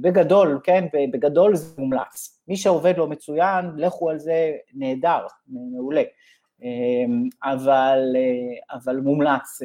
[0.00, 2.42] בגדול, כן, בגדול זה מומלץ.
[2.48, 6.02] מי שעובד לו מצוין, לכו על זה נהדר, מעולה.
[7.42, 8.16] אבל,
[8.70, 9.62] אבל מומלץ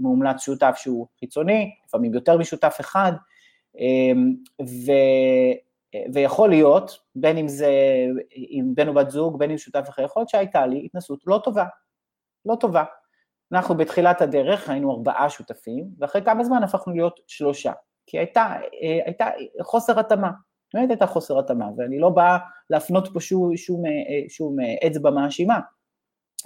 [0.00, 3.12] מומלץ שותף שהוא חיצוני, לפעמים יותר משותף אחד,
[3.78, 4.92] אמ, ו,
[6.12, 7.70] ויכול להיות, בין אם זה
[8.30, 11.40] עם בן או בת זוג, בין אם שותף אחר, יכול להיות שהייתה לי התנסות לא
[11.44, 11.64] טובה,
[12.44, 12.84] לא טובה.
[13.52, 17.72] אנחנו בתחילת הדרך היינו ארבעה שותפים, ואחרי כמה זמן הפכנו להיות שלושה,
[18.06, 18.54] כי הייתה,
[19.04, 19.26] הייתה
[19.62, 20.30] חוסר התאמה,
[20.74, 22.38] באמת הייתה חוסר התאמה, ואני לא באה
[22.70, 23.82] להפנות פה שום, שום,
[24.28, 25.60] שום אצבע מאשימה,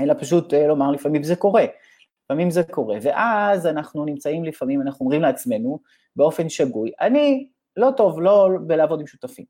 [0.01, 1.65] אלא פשוט לומר לפעמים זה קורה.
[2.25, 5.79] לפעמים זה קורה, ואז אנחנו נמצאים לפעמים, אנחנו אומרים לעצמנו
[6.17, 7.49] באופן שגוי, אני
[7.79, 9.45] לא טוב לא בלעבוד עם שותפים.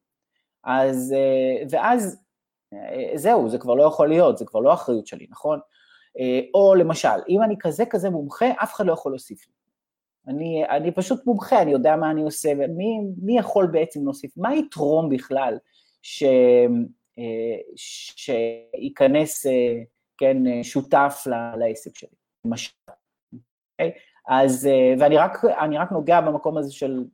[0.64, 2.22] אז, אה, ואז
[2.72, 5.60] אה, זהו, זה כבר לא יכול להיות, זה כבר לא אחריות שלי, נכון?
[6.18, 9.52] אה, או למשל, אם אני כזה כזה מומחה, אף אחד לא יכול להוסיף לי.
[10.28, 14.32] אני, אני פשוט מומחה, אני יודע מה אני עושה, ומי מי יכול בעצם להוסיף?
[14.36, 15.58] מה יתרום בכלל
[16.02, 16.24] ש,
[17.76, 19.46] שייכנס,
[20.18, 21.26] כן, שותף
[21.58, 22.08] לעסק שלי?
[22.44, 22.72] למשל.
[22.88, 22.92] Okay?
[23.72, 23.92] אוקיי?
[24.28, 25.44] אז, ואני רק,
[25.78, 27.04] רק נוגע במקום הזה של...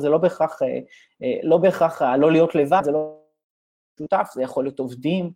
[0.00, 0.78] זה לא בהכרח, אה,
[1.22, 3.18] אה, לא בהכרח לא להיות לבד, זה לא
[3.98, 5.30] שותף, זה יכול להיות עובדים,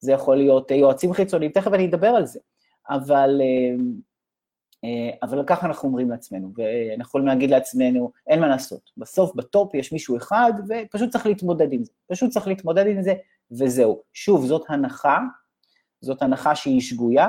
[0.00, 2.40] זה יכול להיות יועצים חיצוניים, תכף אני אדבר על זה,
[2.90, 3.40] אבל,
[5.22, 9.92] אבל ככה אנחנו אומרים לעצמנו, ואנחנו יכולים להגיד לעצמנו, אין מה לעשות, בסוף בטופ יש
[9.92, 13.14] מישהו אחד, ופשוט צריך להתמודד עם זה, פשוט צריך להתמודד עם זה,
[13.50, 14.02] וזהו.
[14.12, 15.18] שוב, זאת הנחה
[16.04, 17.28] זאת הנחה שהיא שגויה,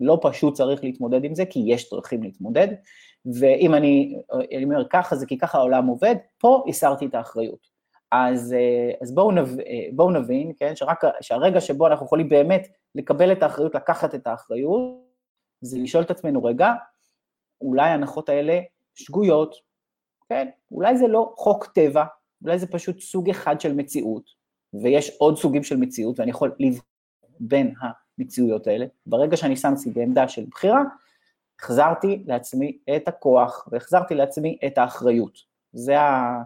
[0.00, 2.68] לא פשוט צריך להתמודד עם זה, כי יש דרכים להתמודד,
[3.40, 4.18] ואם אני,
[4.56, 7.78] אני אומר ככה זה כי ככה העולם עובד, פה הסרתי את האחריות.
[8.12, 8.54] אז,
[9.02, 9.48] אז בואו, נב,
[9.92, 15.08] בואו נבין, כן, שרק, שהרגע שבו אנחנו יכולים באמת לקבל את האחריות, לקחת את האחריות,
[15.60, 16.72] זה לשאול את עצמנו, רגע,
[17.60, 18.60] אולי ההנחות האלה
[18.94, 19.54] שגויות,
[20.28, 22.04] כן, אולי זה לא חוק טבע,
[22.42, 24.30] אולי זה פשוט סוג אחד של מציאות,
[24.82, 26.84] ויש עוד סוגים של מציאות, ואני יכול לבחור
[27.40, 27.74] בין
[28.18, 28.86] המציאויות האלה.
[29.06, 30.82] ברגע שאני שמתי בעמדה של בחירה,
[31.60, 35.38] החזרתי לעצמי את הכוח והחזרתי לעצמי את האחריות.
[35.72, 36.42] זה, ה,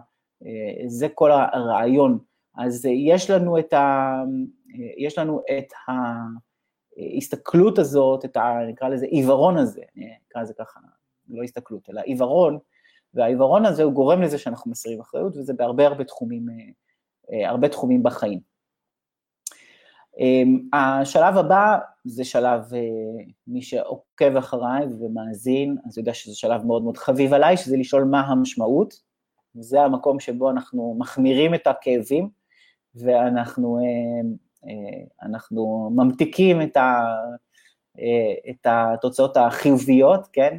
[0.87, 2.19] זה כל הרעיון.
[2.57, 4.13] אז יש לנו את, ה,
[4.97, 5.73] יש לנו את
[6.97, 8.53] ההסתכלות הזאת, את ה...
[8.69, 10.79] נקרא לזה עיוורון הזה, נקרא לזה ככה,
[11.29, 12.57] לא הסתכלות, אלא עיוורון,
[13.13, 16.45] והעיוורון הזה הוא גורם לזה שאנחנו מסירים אחריות, וזה בהרבה הרבה תחומים,
[17.31, 18.52] אה, הרבה תחומים בחיים.
[20.19, 22.79] אמ, השלב הבא זה שלב, אה,
[23.47, 28.19] מי שעוקב אחריי ומאזין, אז יודע שזה שלב מאוד מאוד חביב עליי, שזה לשאול מה
[28.19, 28.93] המשמעות,
[29.55, 32.29] וזה המקום שבו אנחנו מחמירים את הכאבים,
[32.95, 34.29] ואנחנו אה,
[34.69, 37.05] אה, אנחנו ממתיקים את, ה,
[38.49, 40.57] את התוצאות החיוביות, כן?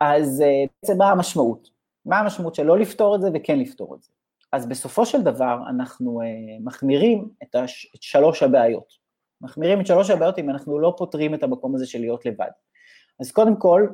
[0.00, 0.42] אז
[0.82, 1.70] בעצם מה המשמעות?
[2.06, 4.10] מה המשמעות של לא לפתור את זה וכן לפתור את זה?
[4.52, 6.24] אז בסופו של דבר אנחנו uh,
[6.64, 8.92] מחמירים את, הש, את שלוש הבעיות.
[9.40, 12.50] מחמירים את שלוש הבעיות אם אנחנו לא פותרים את המקום הזה של להיות לבד.
[13.20, 13.86] אז קודם כל,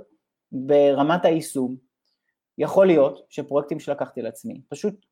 [0.53, 1.77] ברמת היישום,
[2.59, 5.07] יכול להיות שפרויקטים שלקחתי לעצמי פשוט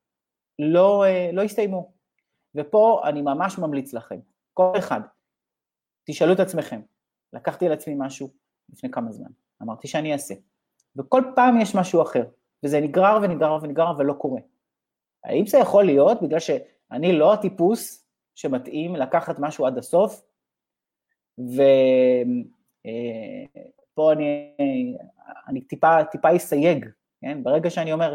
[0.59, 1.93] לא, uh, לא הסתיימו.
[2.55, 4.19] ופה אני ממש ממליץ לכם,
[4.55, 5.01] כל אחד,
[6.07, 6.81] תשאלו את עצמכם,
[7.33, 8.29] לקחתי לעצמי משהו
[8.69, 9.31] לפני כמה זמן,
[9.63, 10.35] אמרתי שאני אעשה,
[10.97, 12.25] וכל פעם יש משהו אחר,
[12.65, 14.41] וזה נגרר ונגרר ונגרר ולא קורה.
[15.25, 20.23] האם זה יכול להיות בגלל שאני לא הטיפוס שמתאים לקחת משהו עד הסוף,
[21.39, 21.63] ופה
[23.99, 24.53] אה, אני,
[25.49, 26.87] אני טיפה, טיפה אסייג,
[27.21, 27.43] כן?
[27.43, 28.15] ברגע שאני אומר,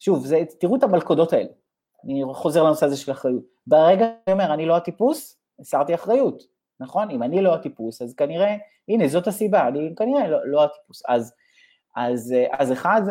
[0.00, 1.48] שוב, זה, תראו את המלכודות האלה,
[2.04, 3.44] אני חוזר לנושא הזה של אחריות.
[3.66, 6.42] ברגע שאני אומר, אני לא הטיפוס, הסרתי אחריות,
[6.80, 7.10] נכון?
[7.10, 8.56] אם אני לא הטיפוס, אז כנראה,
[8.88, 11.02] הנה, זאת הסיבה, אני כנראה לא, לא הטיפוס.
[11.08, 11.34] אז,
[11.96, 13.02] אז, אז אחד,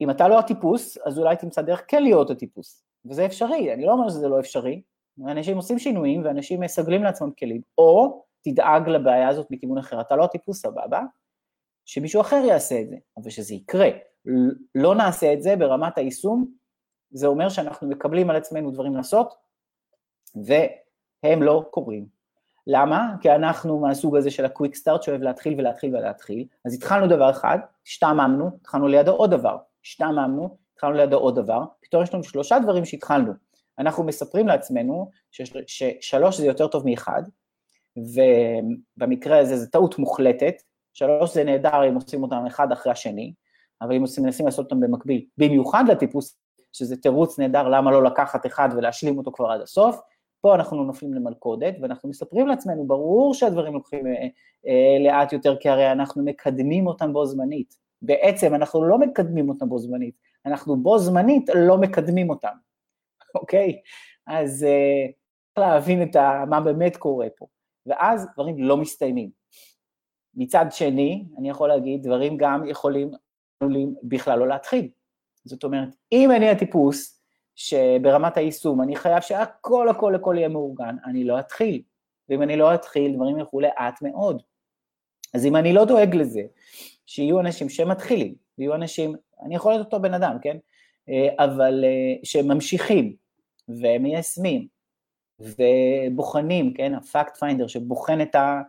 [0.00, 3.92] אם אתה לא הטיפוס, אז אולי תמצא דרך כן להיות הטיפוס, וזה אפשרי, אני לא
[3.92, 4.82] אומר שזה לא אפשרי,
[5.26, 10.24] אנשים עושים שינויים ואנשים מסגלים לעצמם כלים, או תדאג לבעיה הזאת מכיוון אחר, אתה לא
[10.24, 11.02] הטיפוס סבבה,
[11.84, 13.88] שמישהו אחר יעשה את זה, אבל שזה יקרה,
[14.74, 16.46] לא נעשה את זה ברמת היישום,
[17.10, 19.34] זה אומר שאנחנו מקבלים על עצמנו דברים לעשות,
[20.34, 22.06] והם לא קורים.
[22.66, 23.14] למה?
[23.20, 27.58] כי אנחנו מהסוג הזה של הקוויק סטארט שאוהב להתחיל ולהתחיל ולהתחיל, אז התחלנו דבר אחד,
[27.86, 32.84] השתעממנו, התחלנו לידו עוד דבר, השתעממנו, התחלנו לידו עוד דבר, פתאום יש לנו שלושה דברים
[32.84, 33.32] שהתחלנו.
[33.78, 35.10] אנחנו מספרים לעצמנו
[35.66, 37.22] ששלוש זה יותר טוב מאחד,
[37.96, 40.54] ובמקרה הזה זו טעות מוחלטת,
[40.92, 43.34] שלוש זה נהדר אם עושים אותם אחד אחרי השני,
[43.82, 46.36] אבל אם מנסים לעשות אותם במקביל, במיוחד לטיפוס,
[46.72, 50.00] שזה תירוץ נהדר למה לא לקחת אחד ולהשלים אותו כבר עד הסוף,
[50.40, 54.12] פה אנחנו נופלים למלכודת, ואנחנו מספרים לעצמנו, ברור שהדברים לוקחים אה,
[54.66, 57.74] אה, לאט יותר, כי הרי אנחנו מקדמים אותם בו זמנית.
[58.02, 60.14] בעצם אנחנו לא מקדמים אותם בו זמנית,
[60.46, 62.54] אנחנו בו זמנית לא מקדמים אותם,
[63.40, 63.80] אוקיי?
[64.26, 65.06] אז אה,
[65.54, 67.46] צריך אה, להבין את ה, מה באמת קורה פה.
[67.86, 69.30] ואז דברים לא מסתיימים.
[70.34, 73.10] מצד שני, אני יכול להגיד, דברים גם יכולים,
[73.62, 74.88] יכולים בכלל לא להתחיל.
[75.44, 77.22] זאת אומרת, אם אני הטיפוס
[77.54, 81.82] שברמת היישום אני חייב שהכל הכל הכל יהיה מאורגן, אני לא אתחיל.
[82.28, 84.42] ואם אני לא אתחיל, דברים ילכו לאט מאוד.
[85.34, 86.42] אז אם אני לא דואג לזה,
[87.10, 90.56] שיהיו אנשים שמתחילים, ויהיו אנשים, אני יכול להיות אותו בן אדם, כן?
[91.08, 93.14] אה, אבל אה, שממשיכים
[93.68, 94.66] ומיישמים
[95.40, 96.94] ובוחנים, כן?
[96.94, 98.60] הפאקט פיינדר שבוחן את, ה,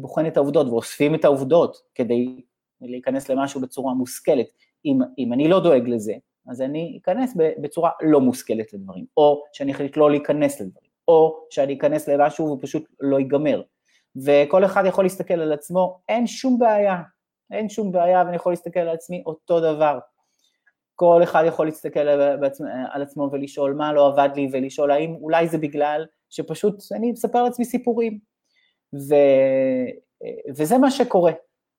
[0.00, 2.40] בוחן את העובדות ואוספים את העובדות כדי
[2.80, 4.46] להיכנס למשהו בצורה מושכלת.
[4.84, 6.14] אם, אם אני לא דואג לזה,
[6.48, 11.74] אז אני אכנס בצורה לא מושכלת לדברים, או שאני אחליט לא להיכנס לדברים, או שאני
[11.74, 13.62] אכנס למשהו והוא פשוט לא ייגמר.
[14.16, 17.02] וכל אחד יכול להסתכל על עצמו, אין שום בעיה,
[17.52, 19.98] אין שום בעיה, ואני יכול להסתכל על עצמי אותו דבר.
[20.94, 22.08] כל אחד יכול להסתכל
[22.90, 27.42] על עצמו ולשאול מה לא עבד לי, ולשאול האם אולי זה בגלל שפשוט אני מספר
[27.42, 28.18] לעצמי סיפורים.
[28.94, 29.14] ו...
[30.56, 31.32] וזה מה שקורה.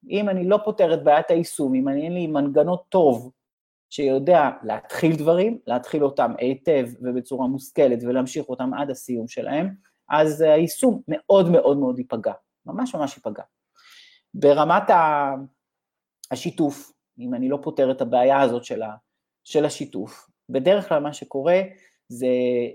[0.10, 3.32] אם אני לא פותר את בעיית היישום, אם אין לי מנגנון טוב
[3.89, 9.69] שיודע להתחיל דברים, להתחיל אותם היטב ובצורה מושכלת ולהמשיך אותם עד הסיום שלהם,
[10.10, 12.34] אז היישום מאוד מאוד מאוד ייפגע,
[12.65, 13.43] ממש ממש ייפגע.
[14.34, 14.84] ברמת
[16.31, 18.95] השיתוף, אם אני לא פותר את הבעיה הזאת של, ה,
[19.43, 21.61] של השיתוף, בדרך כלל מה שקורה
[22.07, 22.27] זה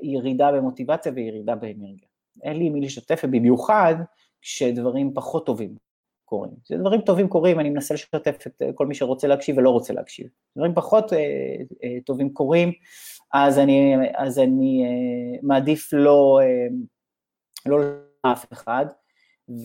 [0.03, 2.09] ירידה במוטיבציה וירידה באנרגיה.
[2.43, 3.95] אין לי מי לשתף, ובמיוחד
[4.41, 5.77] כשדברים פחות טובים
[6.25, 6.53] קורים.
[6.65, 10.27] כשדברים טובים קורים, אני מנסה לשתף את כל מי שרוצה להקשיב ולא רוצה להקשיב.
[10.57, 11.19] דברים פחות אה,
[11.85, 12.73] אה, טובים קורים,
[13.33, 16.67] אז אני, אז אני אה, מעדיף לא, אה,
[17.67, 17.79] לא
[18.25, 18.87] לאף אחד,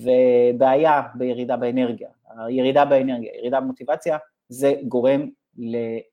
[0.03, 2.09] ובעיה בירידה באנרגיה.
[2.37, 4.17] הירידה באנרגיה, ירידה במוטיבציה,
[4.49, 5.29] זה גורם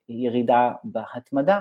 [0.08, 1.60] לירידה בהתמדה,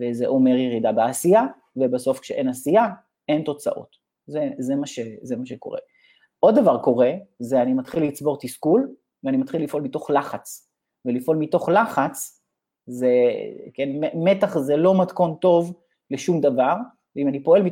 [0.00, 1.42] וזה אומר ירידה בעשייה,
[1.76, 2.86] ובסוף כשאין עשייה,
[3.28, 3.96] אין תוצאות.
[4.26, 5.78] זה, זה, מה, ש, זה מה שקורה.
[6.40, 10.70] עוד דבר קורה, זה אני מתחיל לצבור תסכול, ואני מתחיל לפעול מתוך לחץ.
[11.04, 12.42] ולפעול מתוך לחץ,
[12.86, 13.12] זה,
[13.74, 16.74] כן, מתח זה לא מתכון טוב לשום דבר,
[17.16, 17.62] ואם אני פועל,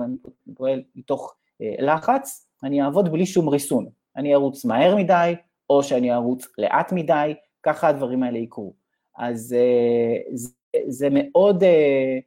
[0.00, 0.16] אני
[0.54, 3.86] פועל מתוך אה, לחץ, אני אעבוד בלי שום ריסון.
[4.16, 5.34] אני ארוץ מהר מדי,
[5.70, 8.74] או שאני ארוץ לאט מדי, ככה הדברים האלה יקרו.
[9.16, 10.48] אז אה, זה,
[10.86, 12.18] זה מאוד, אה,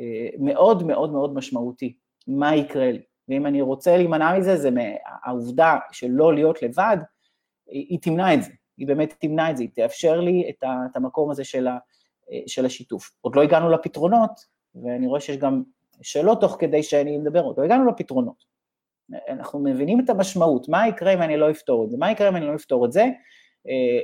[0.00, 1.94] אה, מאוד מאוד מאוד משמעותי,
[2.26, 3.02] מה יקרה לי.
[3.28, 4.70] ואם אני רוצה להימנע מזה, זה
[5.24, 6.96] העובדה של לא להיות לבד,
[7.66, 11.44] היא תמנע את זה, היא באמת תמנע את זה, היא תאפשר לי את המקום הזה
[11.44, 11.78] של, ה,
[12.46, 13.10] של השיתוף.
[13.20, 14.30] עוד לא הגענו לפתרונות,
[14.74, 15.62] ואני רואה שיש גם
[16.02, 18.57] שאלות תוך כדי שאני מדבר, עוד לא הגענו לפתרונות.
[19.28, 22.36] אנחנו מבינים את המשמעות, מה יקרה אם אני לא אפתור את זה, מה יקרה אם
[22.36, 23.06] אני לא אפתור את זה,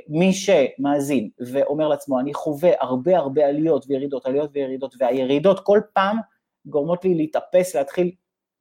[0.07, 6.17] מי שמאזין ואומר לעצמו, אני חווה הרבה הרבה עליות וירידות, עליות וירידות, והירידות כל פעם
[6.65, 8.11] גורמות לי להתאפס, להתחיל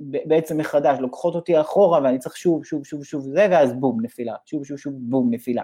[0.00, 4.34] בעצם מחדש, לוקחות אותי אחורה ואני צריך שוב, שוב, שוב, שוב זה, ואז בום, נפילה,
[4.46, 5.62] שוב, שוב, שוב, בום, נפילה.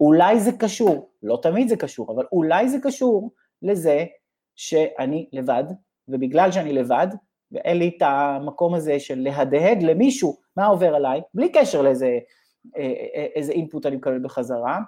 [0.00, 3.30] אולי זה קשור, לא תמיד זה קשור, אבל אולי זה קשור
[3.62, 4.04] לזה
[4.56, 5.64] שאני לבד,
[6.08, 7.06] ובגלל שאני לבד,
[7.52, 12.18] ואין לי את המקום הזה של להדהד למישהו מה עובר עליי, בלי קשר לאיזה
[12.76, 12.82] אה,
[13.14, 14.78] אה, איזה אינפוט אני מקבל בחזרה,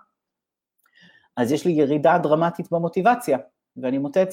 [1.36, 3.38] אז יש לי ירידה דרמטית במוטיבציה,
[3.76, 4.28] ואני מוצא את,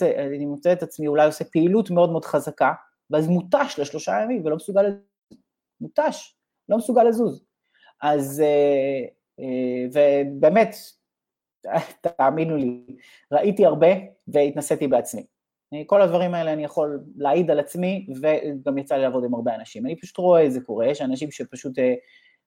[0.48, 2.74] מוצא את עצמי אולי עושה פעילות מאוד מאוד חזקה,
[3.10, 5.40] ואז מותש לשלושה ימים ולא מסוגל לזוז,
[5.82, 6.36] מותש,
[6.70, 7.46] לא מסוגל לזוז.
[8.02, 9.46] אז, אה,
[9.94, 10.76] ובאמת,
[12.02, 12.86] תאמינו לי,
[13.32, 13.88] ראיתי הרבה
[14.28, 15.26] והתנסיתי בעצמי.
[15.86, 19.86] כל הדברים האלה אני יכול להעיד על עצמי, וגם יצא לי לעבוד עם הרבה אנשים.
[19.86, 21.80] אני פשוט רואה את זה קורה, יש אנשים שפשוט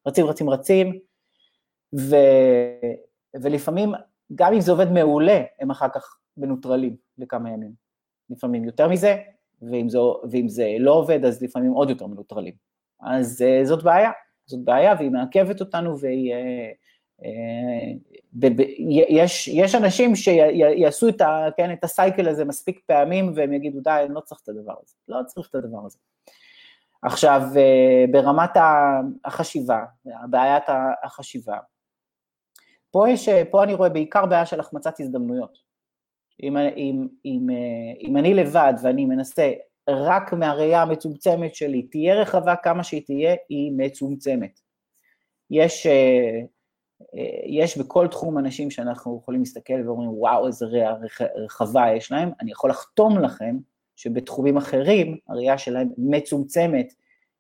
[0.07, 0.99] רצים, רצים, רצים,
[1.99, 2.17] ו,
[3.43, 3.93] ולפעמים,
[4.35, 7.73] גם אם זה עובד מעולה, הם אחר כך מנוטרלים לכמה ימים.
[8.31, 9.17] לפעמים יותר מזה,
[9.63, 9.99] ואם זה,
[10.31, 12.55] ואם זה לא עובד, אז לפעמים עוד יותר מנוטרלים.
[13.01, 14.11] אז uh, זאת בעיה,
[14.47, 16.35] זאת בעיה, והיא מעכבת אותנו, והיא...
[18.33, 18.61] ב,
[19.09, 21.23] יש, יש אנשים שיעשו את,
[21.57, 24.95] כן, את הסייקל הזה מספיק פעמים והם יגידו די, אני לא צריך את הדבר הזה,
[25.09, 25.99] לא צריך את הדבר הזה.
[27.03, 27.43] עכשיו,
[28.11, 28.51] ברמת
[29.25, 29.85] החשיבה,
[30.31, 30.65] בעיית
[31.03, 31.59] החשיבה,
[32.91, 35.59] פה, יש, פה אני רואה בעיקר בעיה של החמצת הזדמנויות.
[36.43, 37.47] אם, אם, אם,
[38.01, 39.53] אם אני לבד ואני מנסה
[39.89, 44.61] רק מהראייה המצומצמת שלי, תהיה רחבה כמה שהיא תהיה, היא מצומצמת.
[45.51, 46.41] יש, אה, אה,
[47.47, 50.95] יש בכל תחום אנשים שאנחנו יכולים להסתכל ואומרים, וואו, איזה ראייה
[51.37, 53.57] רחבה יש להם, אני יכול לחתום לכם
[53.97, 56.93] שבתחומים אחרים הראייה שלהם מצומצמת,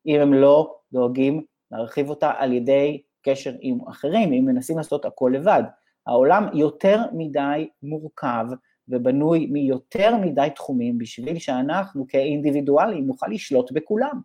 [0.06, 5.32] אם הם לא דואגים להרחיב אותה על ידי קשר עם אחרים, אם מנסים לעשות הכל
[5.34, 5.62] לבד.
[6.06, 8.44] העולם יותר מדי מורכב
[8.88, 14.20] ובנוי מיותר מדי תחומים בשביל שאנחנו כאינדיבידואלים נוכל לשלוט בכולם.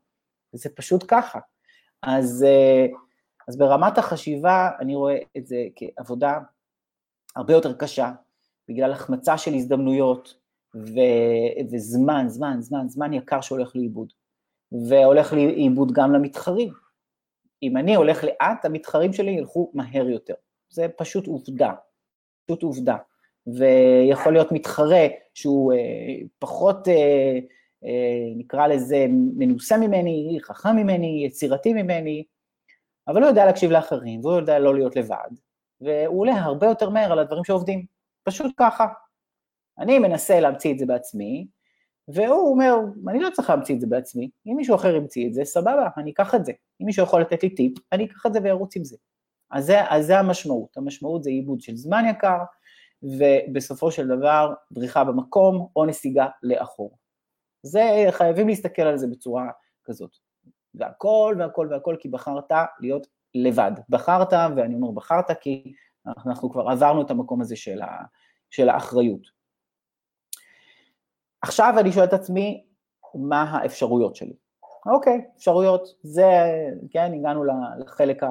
[0.53, 1.39] זה פשוט ככה.
[2.03, 2.85] אז, אה,
[3.47, 6.39] אז ברמת החשיבה אני רואה את זה כעבודה
[7.35, 8.11] הרבה יותר קשה,
[8.69, 10.35] בגלל החמצה של הזדמנויות
[10.75, 10.99] ו,
[11.71, 14.13] וזמן, זמן, זמן, זמן יקר שהולך לאיבוד.
[14.89, 16.73] והולך לאיבוד גם למתחרים.
[17.63, 20.33] אם אני הולך לאט, המתחרים שלי ילכו מהר יותר.
[20.69, 21.73] זה פשוט עובדה,
[22.45, 22.97] פשוט עובדה.
[23.47, 25.77] ויכול להיות מתחרה שהוא אה,
[26.39, 26.93] פחות, אה,
[27.85, 32.23] אה, נקרא לזה, מנוסה ממני, חכם ממני, יצירתי ממני,
[33.07, 35.29] אבל הוא יודע להקשיב לאחרים, והוא יודע לא להיות לבד,
[35.81, 37.85] והוא עולה הרבה יותר מהר על הדברים שעובדים,
[38.23, 38.87] פשוט ככה.
[39.79, 41.47] אני מנסה להמציא את זה בעצמי,
[42.07, 42.75] והוא אומר,
[43.07, 46.11] אני לא צריך להמציא את זה בעצמי, אם מישהו אחר ימציא את זה, סבבה, אני
[46.11, 46.51] אקח את זה.
[46.81, 48.97] אם מישהו יכול לתת לי טיפ, אני אקח את זה וארוץ עם זה.
[49.51, 52.37] אז זה, אז זה המשמעות, המשמעות זה עיבוד של זמן יקר,
[53.03, 56.97] ובסופו של דבר דריכה במקום או נסיגה לאחור.
[57.63, 59.49] זה, חייבים להסתכל על זה בצורה
[59.83, 60.26] כזאת.
[60.79, 63.71] והכל והכל והכל כי בחרת להיות לבד.
[63.89, 65.73] בחרת, ואני אומר בחרת כי
[66.25, 68.03] אנחנו כבר עברנו את המקום הזה של, ה,
[68.49, 69.21] של האחריות.
[71.41, 72.63] עכשיו אני שואל את עצמי,
[73.15, 74.33] מה האפשרויות שלי?
[74.85, 76.29] אוקיי, אפשרויות, זה,
[76.91, 77.43] כן, הגענו
[77.79, 78.29] לחלק, ה,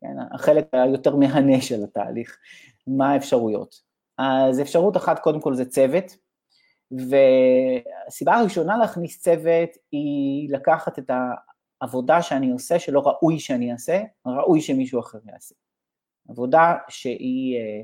[0.00, 2.38] כן, החלק היותר מהנה של התהליך.
[2.86, 3.74] מה האפשרויות.
[4.18, 6.16] אז אפשרות אחת קודם כל זה צוות,
[6.90, 11.10] והסיבה הראשונה להכניס צוות היא לקחת את
[11.80, 15.54] העבודה שאני עושה שלא ראוי שאני אעשה, ראוי שמישהו אחר יעשה.
[16.28, 17.82] עבודה שהיא אה,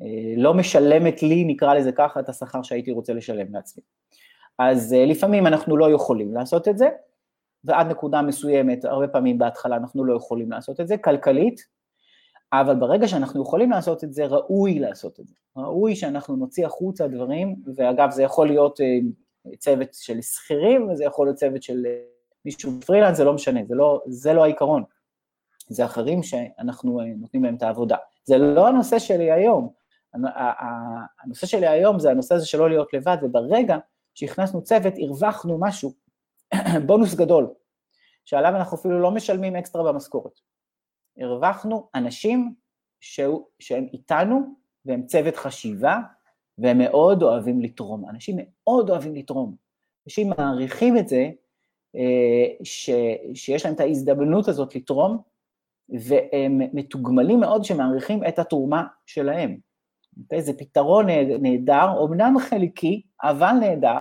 [0.00, 3.82] אה, לא משלמת לי, נקרא לזה ככה, את השכר שהייתי רוצה לשלם לעצמי.
[4.58, 6.88] אז אה, לפעמים אנחנו לא יכולים לעשות את זה,
[7.64, 11.78] ועד נקודה מסוימת, הרבה פעמים בהתחלה אנחנו לא יכולים לעשות את זה, כלכלית,
[12.52, 15.34] אבל ברגע שאנחנו יכולים לעשות את זה, ראוי לעשות את זה.
[15.56, 21.26] ראוי שאנחנו נוציא החוצה דברים, ואגב, זה יכול להיות אה, צוות של שכירים, וזה יכול
[21.26, 22.00] להיות צוות של אה,
[22.48, 24.84] מישהו פרילנס, זה לא משנה, זה לא, זה לא העיקרון.
[25.68, 27.96] זה אחרים שאנחנו אה, נותנים להם את העבודה.
[28.24, 29.72] זה לא הנושא שלי היום.
[31.22, 33.76] הנושא שלי היום זה הנושא הזה של לא להיות לבד, וברגע
[34.14, 35.92] שהכנסנו צוות, הרווחנו משהו,
[36.86, 37.54] בונוס גדול,
[38.24, 40.40] שעליו אנחנו אפילו לא משלמים אקסטרה במשכורת.
[41.18, 42.54] הרווחנו אנשים
[43.00, 44.40] שהוא, שהם איתנו
[44.84, 45.98] והם צוות חשיבה
[46.58, 48.08] והם מאוד אוהבים לתרום.
[48.08, 49.56] אנשים מאוד אוהבים לתרום.
[50.06, 51.30] אנשים מעריכים את זה
[52.62, 52.90] ש,
[53.34, 55.22] שיש להם את ההזדמנות הזאת לתרום,
[55.88, 59.58] והם מתוגמלים מאוד שמעריכים את התרומה שלהם.
[60.22, 60.42] אוקיי?
[60.42, 61.06] זה פתרון
[61.40, 63.98] נהדר, אמנם חלקי, אבל נהדר,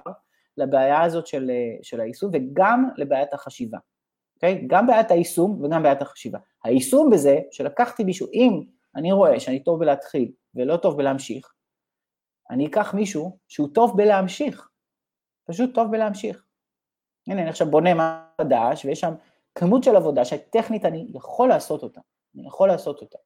[0.57, 3.77] לבעיה הזאת של, של היישום וגם לבעיית החשיבה.
[4.35, 4.63] אוקיי?
[4.67, 6.39] גם בעיית היישום וגם בעיית החשיבה.
[6.63, 8.63] היישום בזה, שלקחתי מישהו, אם
[8.95, 11.53] אני רואה שאני טוב בלהתחיל ולא טוב בלהמשיך,
[12.49, 14.69] אני אקח מישהו שהוא טוב בלהמשיך,
[15.47, 16.46] פשוט טוב בלהמשיך.
[17.27, 19.13] הנה, אני עכשיו בונה מה חדש, ויש שם
[19.55, 22.01] כמות של עבודה שטכנית אני יכול לעשות אותה,
[22.35, 23.17] אני יכול לעשות אותה,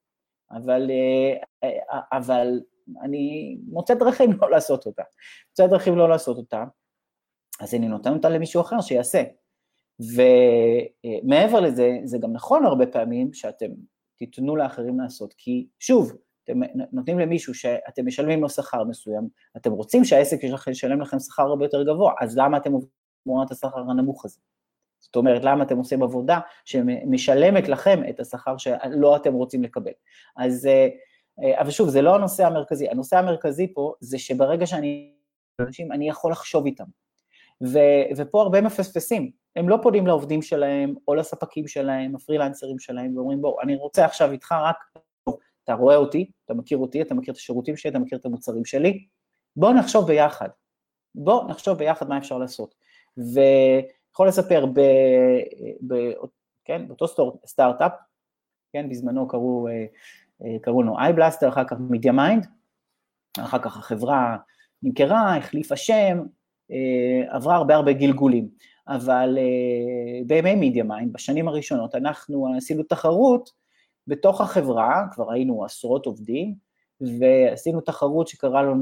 [0.52, 2.60] אבל, אה, אה, אבל
[3.02, 5.04] אני מוצא דרכים לא לעשות אותה.
[5.50, 6.64] מוצא דרכים לא לעשות אותה,
[7.60, 9.24] אז אני נותן אותה למישהו אחר שיעשה.
[11.24, 13.70] ומעבר לזה, זה גם נכון הרבה פעמים שאתם
[14.18, 16.12] תיתנו לאחרים לעשות, כי שוב,
[16.44, 16.60] אתם
[16.92, 20.38] נותנים למישהו שאתם משלמים לו שכר מסוים, אתם רוצים שהעסק
[20.72, 24.40] ישלם לכם שכר הרבה יותר גבוה, אז למה אתם עובדים תמורת השכר הנמוך הזה?
[25.00, 29.92] זאת אומרת, למה אתם עושים עבודה שמשלמת לכם את השכר שלא אתם רוצים לקבל?
[30.38, 30.88] אז, אה,
[31.44, 35.14] אה, אבל שוב, זה לא הנושא המרכזי, הנושא המרכזי פה זה שברגע שאני,
[35.62, 36.86] אנשים, אני יכול לחשוב איתם.
[37.64, 37.80] ו,
[38.18, 43.62] ופה הרבה מפספסים, הם לא פונים לעובדים שלהם או לספקים שלהם, הפרילנסרים שלהם, ואומרים בואו,
[43.62, 44.78] אני רוצה עכשיו איתך רק,
[45.64, 48.66] אתה רואה אותי, אתה מכיר אותי, אתה מכיר את השירותים שלי, אתה מכיר את המוצרים
[48.66, 49.06] שלי,
[49.56, 50.50] בואו נחשוב ביחד,
[51.16, 52.76] בואו נחשוב ביחד מה אפשר לעשות.
[53.18, 54.80] ויכול לספר ב,
[55.88, 55.96] ב,
[56.66, 57.06] כן, באותו
[57.46, 57.92] סטארט-אפ,
[58.74, 59.86] כן, בזמנו קראו, אה,
[60.44, 62.48] אה, קראו לנו Eyeblaster, אחר כך MediaMind,
[63.40, 64.38] אחר כך החברה
[64.84, 66.20] נמכרה, החליפה שם,
[66.72, 68.50] אה, עברה הרבה הרבה גלגולים.
[68.88, 69.38] אבל
[70.28, 73.50] בימי MediaMind, בשנים הראשונות, אנחנו עשינו תחרות
[74.08, 76.56] בתוך החברה, כבר היינו עשרות עובדים,
[77.02, 78.74] ועשינו תחרות שקרא לה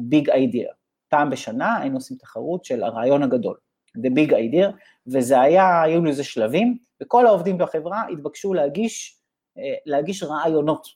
[0.00, 0.72] ביג איידיה.
[1.08, 3.56] פעם בשנה היינו עושים תחרות של הרעיון הגדול,
[3.98, 4.70] The Big Idea,
[5.06, 9.18] וזה היה, היו לזה שלבים, וכל העובדים בחברה התבקשו להגיש,
[9.58, 10.86] אה, להגיש רעיונות,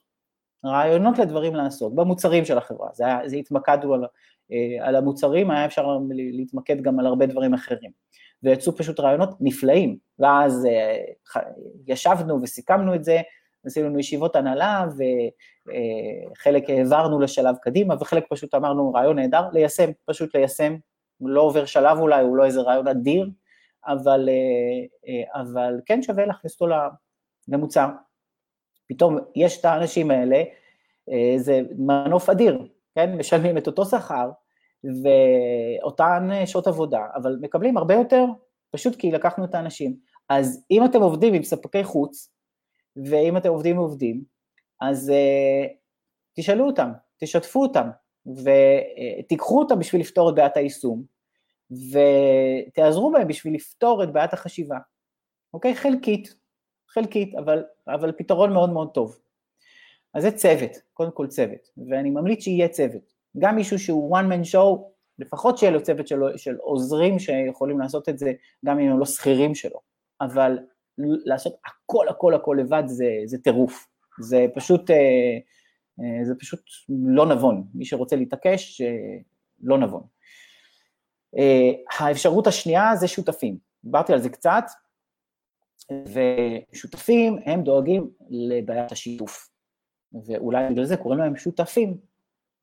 [0.65, 4.05] רעיונות לדברים לעשות, במוצרים של החברה, זה, זה התמקדנו על,
[4.51, 7.91] אה, על המוצרים, היה אפשר להתמקד גם על הרבה דברים אחרים.
[8.43, 11.41] ויצאו פשוט רעיונות נפלאים, ואז אה,
[11.87, 13.21] ישבנו וסיכמנו את זה,
[13.65, 14.85] עשינו לנו ישיבות הנהלה,
[15.65, 20.75] וחלק העברנו לשלב קדימה, וחלק פשוט אמרנו, רעיון נהדר, ליישם, פשוט ליישם,
[21.21, 23.29] לא עובר שלב אולי, הוא לא איזה רעיון אדיר,
[23.87, 24.29] אבל,
[25.07, 26.73] אה, אבל כן שווה להכניס אותו
[27.47, 27.89] למוצר.
[28.89, 30.43] פתאום יש את האנשים האלה,
[31.09, 33.17] אה, זה מנוף אדיר, כן?
[33.17, 34.29] משלמים את אותו שכר
[35.03, 38.25] ואותן שעות עבודה, אבל מקבלים הרבה יותר,
[38.71, 39.97] פשוט כי לקחנו את האנשים.
[40.29, 42.33] אז אם אתם עובדים עם ספקי חוץ,
[43.05, 44.23] ואם אתם עובדים עם עובדים,
[44.81, 45.11] אז
[46.35, 47.89] תשאלו אותם, תשתפו אותם,
[48.27, 51.03] ותיקחו אותם בשביל לפתור את בעיית היישום,
[51.71, 54.77] ותעזרו בהם בשביל לפתור את בעיית החשיבה.
[55.53, 55.75] אוקיי?
[55.75, 56.35] חלקית,
[56.89, 59.19] חלקית, אבל, אבל פתרון מאוד מאוד טוב.
[60.13, 63.13] אז זה צוות, קודם כל צוות, ואני ממליץ שיהיה צוות.
[63.39, 64.81] גם מישהו שהוא one man show,
[65.19, 68.33] לפחות שיהיה לו צוות של, של עוזרים שיכולים לעשות את זה,
[68.65, 69.79] גם אם הם לא שכירים שלו.
[70.21, 70.57] אבל
[70.97, 73.87] לעשות הכל הכל הכל לבד זה, זה טירוף.
[74.21, 75.37] זה פשוט, אה,
[76.23, 77.67] זה פשוט לא נבון.
[77.73, 78.81] מי שרוצה להתעקש,
[79.61, 80.03] לא נבון.
[81.37, 84.63] אה, האפשרות השנייה זה שותפים, דיברתי על זה קצת,
[85.91, 89.49] ושותפים הם דואגים לבעיית השיתוף,
[90.25, 91.97] ואולי בגלל זה קוראים להם שותפים,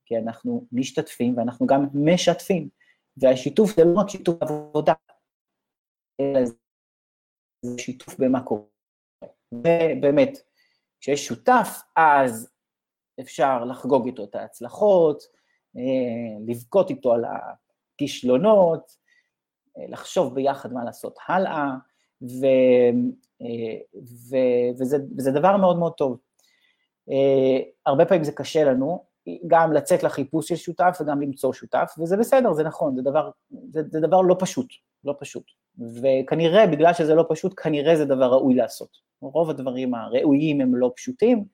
[0.05, 2.69] כי אנחנו משתתפים ואנחנו גם משתפים,
[3.17, 4.93] והשיתוף זה לא רק שיתוף עבודה,
[6.19, 6.45] אלא
[7.61, 8.61] זה שיתוף במה קורה.
[9.51, 10.37] ובאמת,
[10.99, 12.54] כשיש שותף, אז
[13.19, 15.23] אפשר לחגוג איתו את ההצלחות,
[15.77, 17.25] אה, לבכות איתו על
[17.97, 18.91] כישלונות,
[19.77, 21.69] אה, לחשוב ביחד מה לעשות הלאה,
[22.21, 22.45] ו,
[23.41, 24.37] אה, ו,
[24.79, 26.17] וזה, וזה דבר מאוד מאוד טוב.
[27.85, 29.03] הרבה פעמים זה קשה לנו,
[29.47, 33.29] גם לצאת לחיפוש של שותף וגם למצוא שותף, וזה בסדר, זה נכון, זה דבר,
[33.69, 34.67] זה, זה דבר לא פשוט,
[35.03, 35.43] לא פשוט.
[36.01, 38.89] וכנראה, בגלל שזה לא פשוט, כנראה זה דבר ראוי לעשות.
[39.21, 41.45] רוב הדברים הראויים הם לא פשוטים,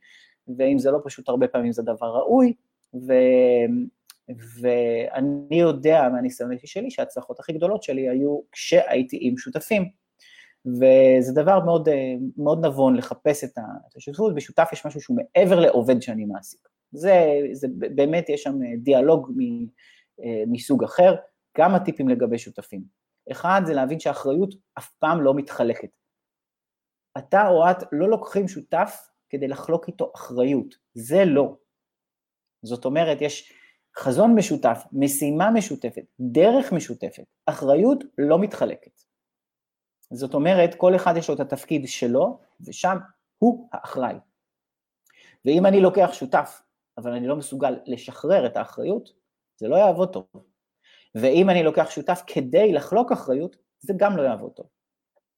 [0.57, 2.53] ואם זה לא פשוט, הרבה פעמים זה דבר ראוי,
[2.93, 3.13] ו,
[4.61, 9.89] ואני יודע מהניסיון האישי שלי שההצלחות הכי גדולות שלי היו כשהייתי עם שותפים.
[10.65, 11.89] וזה דבר מאוד,
[12.37, 13.51] מאוד נבון לחפש את
[13.97, 16.67] השותפות, בשותף יש משהו שהוא מעבר לעובד שאני מעסיק.
[16.91, 19.65] זה, זה באמת, יש שם דיאלוג מ,
[20.51, 21.15] מסוג אחר,
[21.53, 22.81] כמה טיפים לגבי שותפים.
[23.31, 25.89] אחד, זה להבין שהאחריות אף פעם לא מתחלקת.
[27.17, 31.55] אתה או את לא לוקחים שותף כדי לחלוק איתו אחריות, זה לא.
[32.63, 33.53] זאת אומרת, יש
[33.97, 39.01] חזון משותף, משימה משותפת, דרך משותפת, אחריות לא מתחלקת.
[40.13, 42.97] זאת אומרת, כל אחד יש לו את התפקיד שלו, ושם
[43.37, 44.15] הוא האחראי.
[45.45, 46.61] ואם אני לוקח שותף,
[46.97, 49.09] אבל אני לא מסוגל לשחרר את האחריות,
[49.57, 50.25] זה לא יעבוד טוב.
[51.15, 54.67] ואם אני לוקח שותף כדי לחלוק אחריות, זה גם לא יעבוד טוב.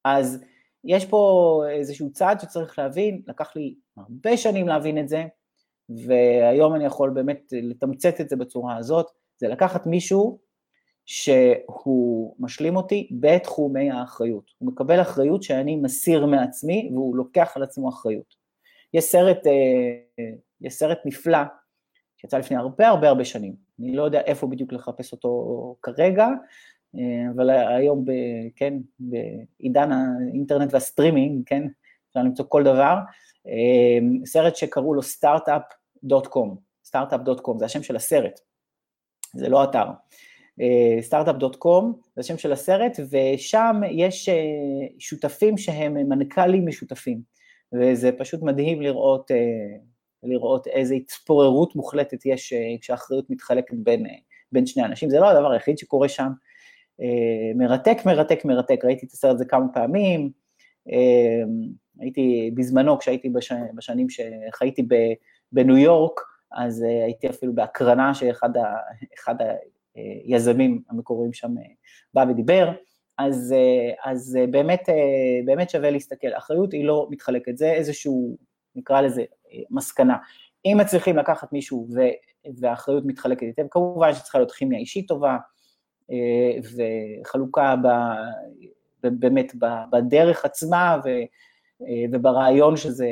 [0.03, 0.43] אז
[0.83, 5.23] יש פה איזשהו צעד שצריך להבין, לקח לי הרבה שנים להבין את זה,
[5.89, 9.07] והיום אני יכול באמת לתמצת את זה בצורה הזאת,
[9.37, 10.39] זה לקחת מישהו
[11.05, 14.51] שהוא משלים אותי בתחומי האחריות.
[14.57, 18.35] הוא מקבל אחריות שאני מסיר מעצמי והוא לוקח על עצמו אחריות.
[18.93, 20.23] יש סרט, אה,
[20.61, 21.39] יש סרט נפלא
[22.17, 26.27] שיצא לפני הרבה הרבה הרבה שנים, אני לא יודע איפה בדיוק לחפש אותו כרגע,
[27.35, 28.11] אבל היום, ב,
[28.55, 31.67] כן, בעידן האינטרנט והסטרימינג, כן,
[32.09, 32.95] אפשר למצוא כל דבר,
[33.47, 38.39] אה, סרט שקראו לו Startup.com, סטארט-אפ.קום, זה השם של הסרט,
[39.35, 39.85] זה לא אתר.
[41.01, 44.35] סטארט-אפ.קום, זה השם של הסרט, ושם יש אה,
[44.99, 47.21] שותפים שהם מנכ"לים משותפים,
[47.73, 49.31] וזה פשוט מדהים לראות,
[50.23, 54.05] לראות איזו התפוררות מוחלטת יש כשהאחריות מתחלקת בין,
[54.51, 56.27] בין שני אנשים, זה לא הדבר היחיד שקורה שם,
[57.55, 60.31] מרתק, מרתק, מרתק, ראיתי את הסרט הזה כמה פעמים,
[61.99, 64.87] הייתי בזמנו, כשהייתי בש, בשנים שחייתי
[65.51, 66.19] בניו יורק,
[66.53, 68.49] אז אה, הייתי אפילו בהקרנה שאחד
[69.95, 71.63] היזמים המקוריים שם אה,
[72.13, 72.71] בא ודיבר,
[73.17, 74.89] אז, אה, אז באמת,
[75.45, 78.37] באמת שווה להסתכל, אחריות היא לא מתחלקת, זה איזשהו,
[78.75, 79.23] נקרא לזה,
[79.69, 80.17] מסקנה.
[80.65, 81.87] אם מצליחים לקחת מישהו
[82.59, 85.37] והאחריות מתחלקת היטב, כמובן שצריכה להיות כימיה אישית טובה,
[87.21, 87.87] וחלוקה ב...
[89.03, 89.55] באמת
[89.91, 91.09] בדרך עצמה ו,
[92.11, 93.07] וברעיון שזה,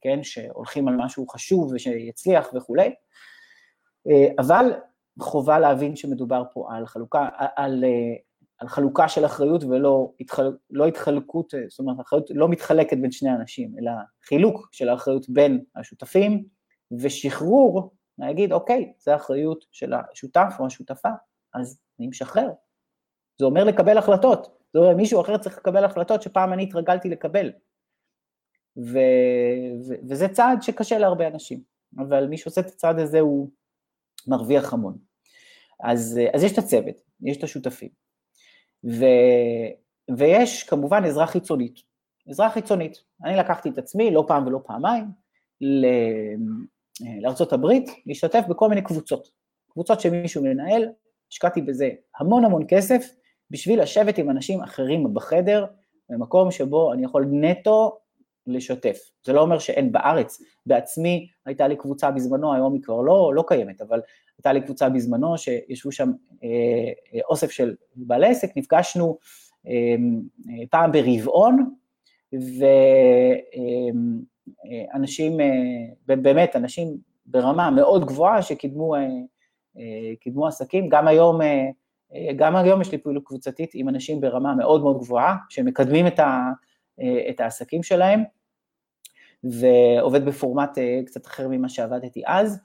[0.00, 2.94] כן, שהולכים על משהו חשוב ושיצליח וכולי,
[4.38, 4.72] אבל
[5.20, 7.84] חובה להבין שמדובר פה על חלוקה, על,
[8.58, 13.30] על חלוקה של אחריות ולא התחל, לא התחלקות, זאת אומרת, אחריות לא מתחלקת בין שני
[13.30, 13.90] אנשים, אלא
[14.28, 16.44] חילוק של האחריות בין השותפים
[17.00, 21.08] ושחרור, להגיד, אוקיי, זו אחריות של השותף או השותפה,
[21.54, 22.50] אז אני משחרר.
[23.38, 27.52] זה אומר לקבל החלטות, זה אומר מישהו אחר צריך לקבל החלטות שפעם אני התרגלתי לקבל.
[28.76, 28.98] ו,
[29.88, 31.60] ו, וזה צעד שקשה להרבה אנשים,
[31.98, 33.50] אבל מי שעושה את הצעד הזה הוא
[34.26, 34.98] מרוויח המון.
[35.80, 37.88] אז, אז יש את הצוות, יש את השותפים,
[38.84, 39.04] ו,
[40.16, 41.80] ויש כמובן עזרה חיצונית.
[42.28, 45.04] עזרה חיצונית, אני לקחתי את עצמי לא פעם ולא פעמיים
[47.20, 47.66] לארה"ב
[48.06, 49.28] להשתתף בכל מיני קבוצות,
[49.70, 50.88] קבוצות שמישהו מנהל,
[51.30, 53.06] השקעתי בזה המון המון כסף
[53.50, 55.66] בשביל לשבת עם אנשים אחרים בחדר,
[56.08, 57.98] במקום שבו אני יכול נטו
[58.46, 58.98] לשתף.
[59.24, 63.44] זה לא אומר שאין בארץ, בעצמי הייתה לי קבוצה בזמנו, היום היא כבר לא, לא
[63.46, 64.00] קיימת, אבל
[64.38, 66.12] הייתה לי קבוצה בזמנו שישבו שם
[66.44, 66.48] אה,
[67.14, 69.18] אה, אוסף של בעלי עסק, נפגשנו
[69.66, 71.74] אה, אה, פעם ברבעון,
[74.94, 75.46] ואנשים, אה,
[76.10, 76.96] אה, באמת, אנשים
[77.26, 78.94] ברמה מאוד גבוהה שקידמו
[79.78, 81.66] אה, אה, עסקים, גם היום, אה,
[82.14, 86.18] אה, גם היום יש לי פעילות קבוצתית עם אנשים ברמה מאוד מאוד גבוהה, שמקדמים את,
[86.18, 86.50] ה,
[87.30, 88.24] את העסקים שלהם,
[89.44, 92.60] ועובד בפורמט קצת אחר ממה שעבדתי אז,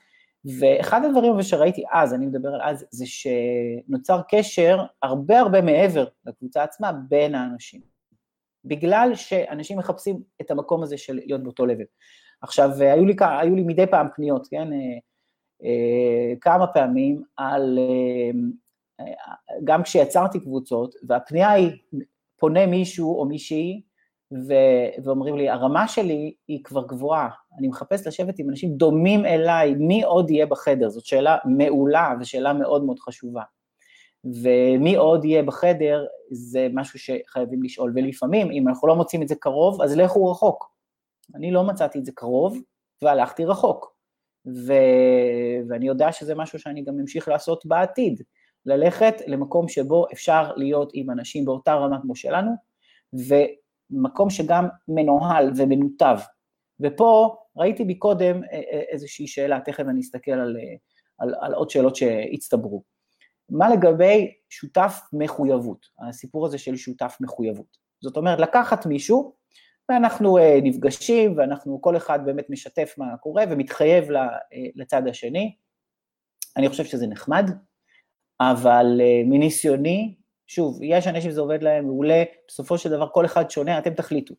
[0.59, 6.63] ואחד הדברים שראיתי אז, אני מדבר על אז, זה שנוצר קשר הרבה הרבה מעבר לקבוצה
[6.63, 7.81] עצמה בין האנשים.
[8.65, 11.83] בגלל שאנשים מחפשים את המקום הזה של להיות באותו לבל.
[12.41, 14.67] עכשיו, היו לי, היו לי מדי פעם פניות, כן?
[15.63, 17.79] אה, אה, כמה פעמים על,
[19.63, 21.71] גם כשיצרתי קבוצות, והפנייה היא,
[22.39, 23.81] פונה מישהו או מישהי
[24.33, 27.29] ו- ואומרים לי, הרמה שלי היא כבר גבוהה,
[27.59, 30.89] אני מחפש לשבת עם אנשים דומים אליי, מי עוד יהיה בחדר?
[30.89, 33.43] זאת שאלה מעולה ושאלה מאוד מאוד חשובה.
[34.23, 39.35] ומי עוד יהיה בחדר זה משהו שחייבים לשאול, ולפעמים אם אנחנו לא מוצאים את זה
[39.35, 40.71] קרוב, אז לכו רחוק.
[41.35, 42.57] אני לא מצאתי את זה קרוב
[43.01, 43.98] והלכתי רחוק.
[44.45, 44.73] ו...
[45.69, 48.21] ואני יודע שזה משהו שאני גם אמשיך לעשות בעתיד,
[48.65, 52.51] ללכת למקום שבו אפשר להיות עם אנשים באותה רמה כמו שלנו,
[53.29, 53.35] ו...
[53.91, 56.17] מקום שגם מנוהל ומנותב.
[56.79, 58.41] ופה ראיתי מקודם
[58.91, 60.57] איזושהי שאלה, תכף אני אסתכל על,
[61.17, 62.83] על, על עוד שאלות שהצטברו.
[63.49, 67.77] מה לגבי שותף מחויבות, הסיפור הזה של שותף מחויבות.
[68.01, 69.33] זאת אומרת, לקחת מישהו,
[69.89, 74.07] ואנחנו נפגשים, ואנחנו, כל אחד באמת משתף מה קורה ומתחייב
[74.75, 75.55] לצד השני.
[76.57, 77.51] אני חושב שזה נחמד,
[78.41, 80.15] אבל מניסיוני,
[80.47, 84.35] שוב, יש אנשים שזה עובד להם מעולה, בסופו של דבר כל אחד שונה, אתם תחליטו.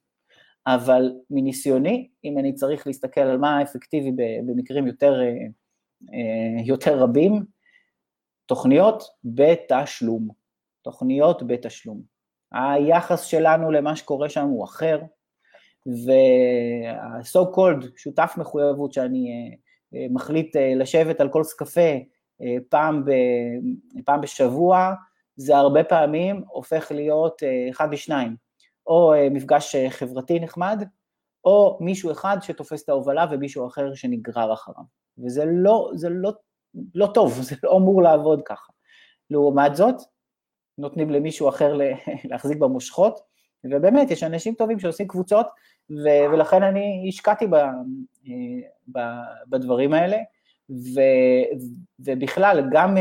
[0.67, 4.13] אבל מניסיוני, אם אני צריך להסתכל על מה האפקטיבי
[4.47, 5.27] במקרים יותר, אה,
[6.15, 7.45] אה, יותר רבים,
[8.47, 10.29] תוכניות בתשלום.
[10.83, 12.03] תוכניות בתשלום.
[12.53, 15.01] היחס שלנו למה שקורה שם הוא אחר,
[15.87, 19.31] וה-so called שותף מחויבות שאני
[19.95, 21.91] אה, מחליט לשבת על כוס קפה
[22.69, 23.11] פעם, ב,
[24.05, 24.95] פעם בשבוע,
[25.41, 28.37] זה הרבה פעמים הופך להיות אה, אחד משניים,
[28.87, 30.85] או אה, מפגש אה, חברתי נחמד,
[31.45, 34.85] או מישהו אחד שתופס את ההובלה ומישהו אחר שנגרר אחריו.
[35.25, 36.33] וזה לא, זה לא,
[36.95, 38.73] לא טוב, זה לא אמור לעבוד ככה.
[39.31, 39.95] לעומת זאת,
[40.79, 41.79] נותנים למישהו אחר
[42.31, 43.21] להחזיק במושכות,
[43.65, 45.47] ובאמת, יש אנשים טובים שעושים קבוצות,
[45.91, 47.57] ו- ולכן אני השקעתי ב-
[48.93, 50.17] ב- בדברים האלה,
[50.71, 51.65] ו-
[51.99, 52.97] ובכלל, גם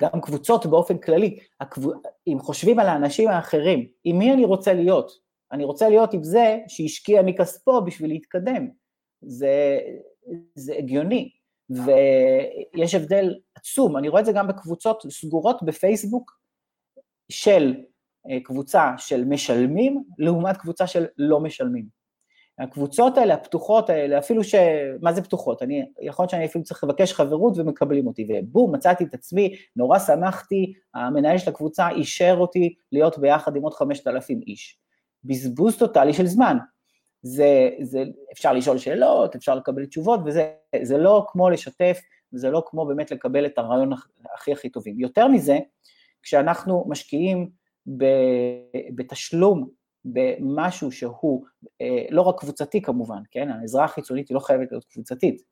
[0.00, 1.82] גם קבוצות באופן כללי, הקב...
[2.26, 5.12] אם חושבים על האנשים האחרים, עם מי אני רוצה להיות?
[5.52, 8.68] אני רוצה להיות עם זה שהשקיע מכספו בשביל להתקדם.
[9.22, 9.78] זה,
[10.54, 11.30] זה הגיוני,
[11.70, 16.40] ויש הבדל עצום, אני רואה את זה גם בקבוצות סגורות בפייסבוק
[17.28, 17.84] של אה,
[18.42, 22.00] קבוצה של משלמים לעומת קבוצה של לא משלמים.
[22.60, 24.54] הקבוצות האלה, הפתוחות האלה, אפילו ש...
[25.02, 25.62] מה זה פתוחות?
[25.62, 29.98] אני, יכול להיות שאני אפילו צריך לבקש חברות ומקבלים אותי, ובום, מצאתי את עצמי, נורא
[29.98, 34.78] שמחתי, המנהל של הקבוצה אישר אותי להיות ביחד עם עוד 5,000 איש.
[35.24, 36.56] בזבוז טוטאלי של זמן.
[37.22, 42.00] זה, זה, אפשר לשאול שאלות, אפשר לקבל תשובות, וזה לא כמו לשתף,
[42.32, 43.92] וזה לא כמו באמת לקבל את הרעיון
[44.34, 45.00] הכי הכי טובים.
[45.00, 45.58] יותר מזה,
[46.22, 47.50] כשאנחנו משקיעים
[48.94, 49.68] בתשלום
[50.04, 51.44] במשהו שהוא
[51.80, 55.42] אה, לא רק קבוצתי כמובן, כן, העזרה החיצונית היא לא חייבת להיות קבוצתית,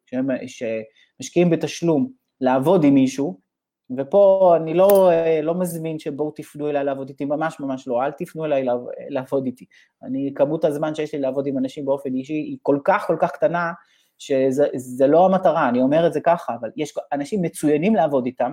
[0.47, 3.49] שמשקיעים בתשלום לעבוד עם מישהו,
[3.97, 5.11] ופה אני לא,
[5.43, 8.65] לא מזמין שבואו תפנו אליי לעבוד איתי, ממש ממש לא, אל תפנו אליי
[9.09, 9.65] לעבוד איתי.
[10.03, 13.31] אני, כמות הזמן שיש לי לעבוד עם אנשים באופן אישי היא כל כך כל כך
[13.31, 13.73] קטנה,
[14.19, 18.53] שזה לא המטרה, אני אומר את זה ככה, אבל יש אנשים מצוינים לעבוד איתם,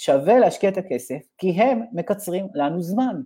[0.00, 3.22] שווה להשקיע את הכסף, כי הם מקצרים לנו זמן.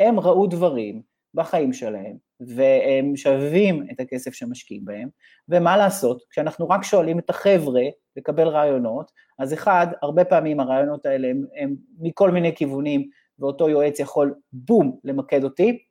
[0.00, 1.02] הם ראו דברים
[1.34, 5.08] בחיים שלהם, והם שווים את הכסף שמשקיעים בהם,
[5.48, 7.82] ומה לעשות, כשאנחנו רק שואלים את החבר'ה
[8.16, 13.08] לקבל רעיונות, אז אחד, הרבה פעמים הרעיונות האלה הם, הם מכל מיני כיוונים,
[13.38, 15.84] ואותו יועץ יכול בום למקד אותי,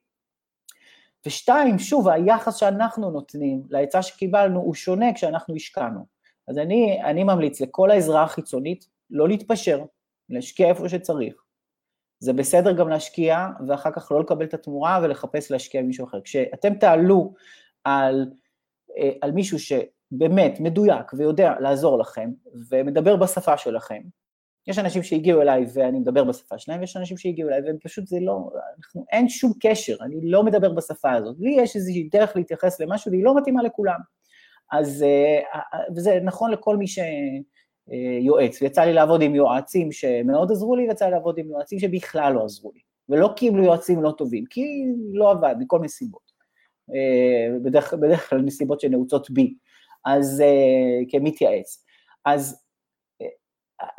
[1.26, 6.06] ושתיים, שוב, היחס שאנחנו נותנים לעצה שקיבלנו הוא שונה כשאנחנו השקענו.
[6.48, 9.84] אז אני, אני ממליץ לכל העזרה החיצונית לא להתפשר,
[10.30, 11.44] להשקיע איפה שצריך.
[12.20, 16.22] זה בסדר גם להשקיע ואחר כך לא לקבל את התמורה ולחפש להשקיע מישהו אחר.
[16.22, 17.34] כשאתם תעלו
[17.84, 18.26] על,
[18.98, 22.30] אה, על מישהו שבאמת מדויק ויודע לעזור לכם
[22.70, 24.02] ומדבר בשפה שלכם,
[24.68, 28.18] יש אנשים שהגיעו אליי ואני מדבר בשפה שלהם, ויש אנשים שהגיעו אליי והם פשוט זה
[28.22, 31.36] לא, אנחנו, אין שום קשר, אני לא מדבר בשפה הזאת.
[31.40, 34.00] לי יש איזושהי דרך להתייחס למשהו והיא לא מתאימה לכולם.
[34.72, 35.60] אז, אה,
[35.96, 36.86] וזה נכון לכל מי
[37.90, 42.34] שיועץ, ויצא לי לעבוד עם יועצים שמאוד עזרו לי, ויצא לי לעבוד עם יועצים שבכלל
[42.34, 42.80] לא עזרו לי.
[43.10, 46.34] ולא הם יועצים לא טובים, כי לא עבד, מכל מיני סיבות.
[46.90, 49.56] אה, בדרך, בדרך כלל מסיבות שנעוצות בי,
[50.06, 51.86] אז אה, כמתייעץ.
[52.26, 52.64] אז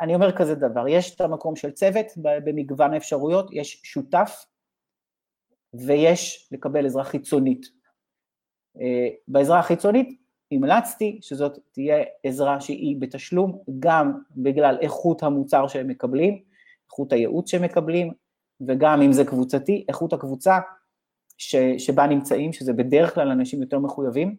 [0.01, 4.45] אני אומר כזה דבר, יש את המקום של צוות במגוון האפשרויות, יש שותף
[5.73, 7.65] ויש לקבל עזרה חיצונית.
[8.81, 10.24] אה, בעזרה החיצונית
[10.55, 16.41] המלצתי שזאת תהיה עזרה שהיא בתשלום, גם בגלל איכות המוצר שהם מקבלים,
[16.85, 18.13] איכות הייעוץ שהם מקבלים,
[18.67, 20.59] וגם אם זה קבוצתי, איכות הקבוצה
[21.37, 24.35] ש, שבה נמצאים, שזה בדרך כלל אנשים יותר מחויבים,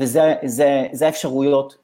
[0.00, 1.76] וזה האפשרויות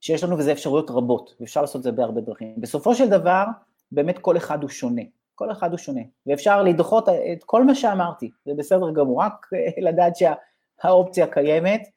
[0.00, 2.54] שיש לנו, וזה אפשרויות רבות, ואפשר לעשות את זה בהרבה דרכים.
[2.60, 3.44] בסופו של דבר,
[3.92, 5.02] באמת כל אחד הוא שונה,
[5.34, 9.46] כל אחד הוא שונה, ואפשר לדחות את כל מה שאמרתי, זה בסדר גמור, רק
[9.82, 10.16] לדעת
[10.82, 11.88] שהאופציה קיימת,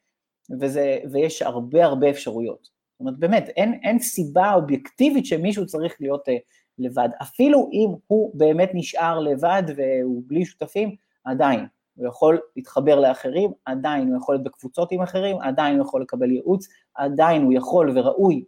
[0.59, 2.63] וזה, ויש הרבה הרבה אפשרויות.
[2.63, 6.31] זאת אומרת, באמת, אין, אין סיבה אובייקטיבית שמישהו צריך להיות uh,
[6.77, 7.09] לבד.
[7.21, 11.65] אפילו אם הוא באמת נשאר לבד והוא בלי שותפים, עדיין.
[11.95, 16.31] הוא יכול להתחבר לאחרים, עדיין הוא יכול להיות בקבוצות עם אחרים, עדיין הוא יכול לקבל
[16.31, 18.43] ייעוץ, עדיין הוא יכול וראוי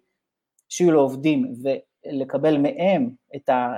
[0.70, 1.54] שיהיו לו עובדים
[2.06, 3.74] ולקבל מהם את, ה,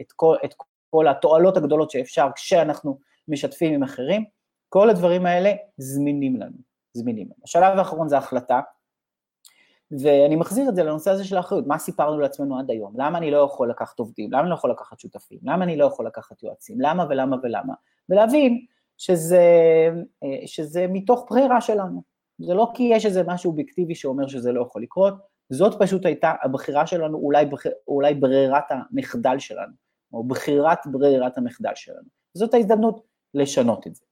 [0.00, 0.54] את, כל, את
[0.90, 4.24] כל התועלות הגדולות שאפשר כשאנחנו משתפים עם אחרים,
[4.72, 6.56] כל הדברים האלה זמינים לנו,
[6.92, 7.44] זמינים לנו.
[7.44, 8.60] השלב האחרון זה החלטה,
[10.02, 13.30] ואני מחזיר את זה לנושא הזה של האחריות, מה סיפרנו לעצמנו עד היום, למה אני
[13.30, 16.42] לא יכול לקחת עובדים, למה אני לא יכול לקחת שותפים, למה אני לא יכול לקחת
[16.42, 17.74] יועצים, למה ולמה ולמה,
[18.08, 18.64] ולהבין
[18.98, 19.40] שזה,
[20.22, 22.02] אה, שזה מתוך ברירה שלנו.
[22.38, 25.14] זה לא כי יש איזה משהו אובייקטיבי שאומר שזה לא יכול לקרות,
[25.50, 27.46] זאת פשוט הייתה הבחירה שלנו, אולי,
[27.88, 29.72] אולי ברירת המחדל שלנו,
[30.12, 32.08] או בחירת ברירת המחדל שלנו.
[32.34, 33.00] זאת ההזדמנות
[33.34, 34.04] לשנות את זה.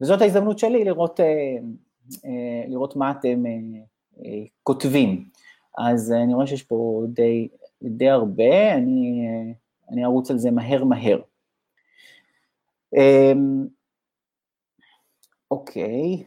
[0.00, 1.56] וזאת ההזדמנות שלי לראות, אה,
[2.24, 3.42] אה, לראות מה אתם
[4.62, 5.28] כותבים.
[5.78, 7.48] אז אני רואה שיש פה די,
[7.82, 9.28] די הרבה, אני,
[9.90, 11.20] אני ארוץ על זה מהר מהר.
[12.96, 13.66] אמ,
[15.50, 16.24] אוקיי,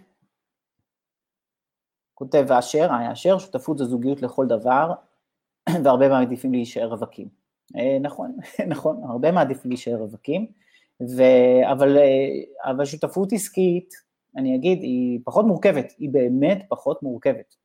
[2.13, 4.93] כותב אשר, היי אשר, שותפות זו זוגיות לכל דבר,
[5.83, 7.27] והרבה מעדיפים להישאר רווקים.
[7.75, 8.37] אה, נכון,
[8.73, 10.51] נכון, הרבה מעדיפים להישאר רווקים,
[11.01, 11.23] ו...
[11.71, 13.93] אבל, אה, אבל שותפות עסקית,
[14.37, 17.55] אני אגיד, היא פחות מורכבת, היא באמת פחות מורכבת.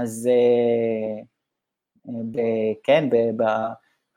[0.00, 1.22] אז אה,
[2.30, 2.38] ב,
[2.82, 3.44] כן, ב, ב,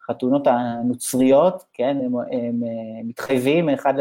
[0.04, 3.94] החתונות הנוצריות, כן, הם, הם, הם אה, מתחייבים אחד,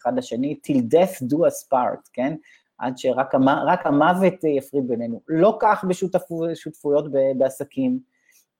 [0.00, 2.34] אחד לשני, till death do us part, כן,
[2.78, 3.48] עד שרק המ,
[3.84, 5.20] המוות יפריד בינינו.
[5.28, 7.04] לא כך בשותפויות
[7.38, 7.98] בעסקים,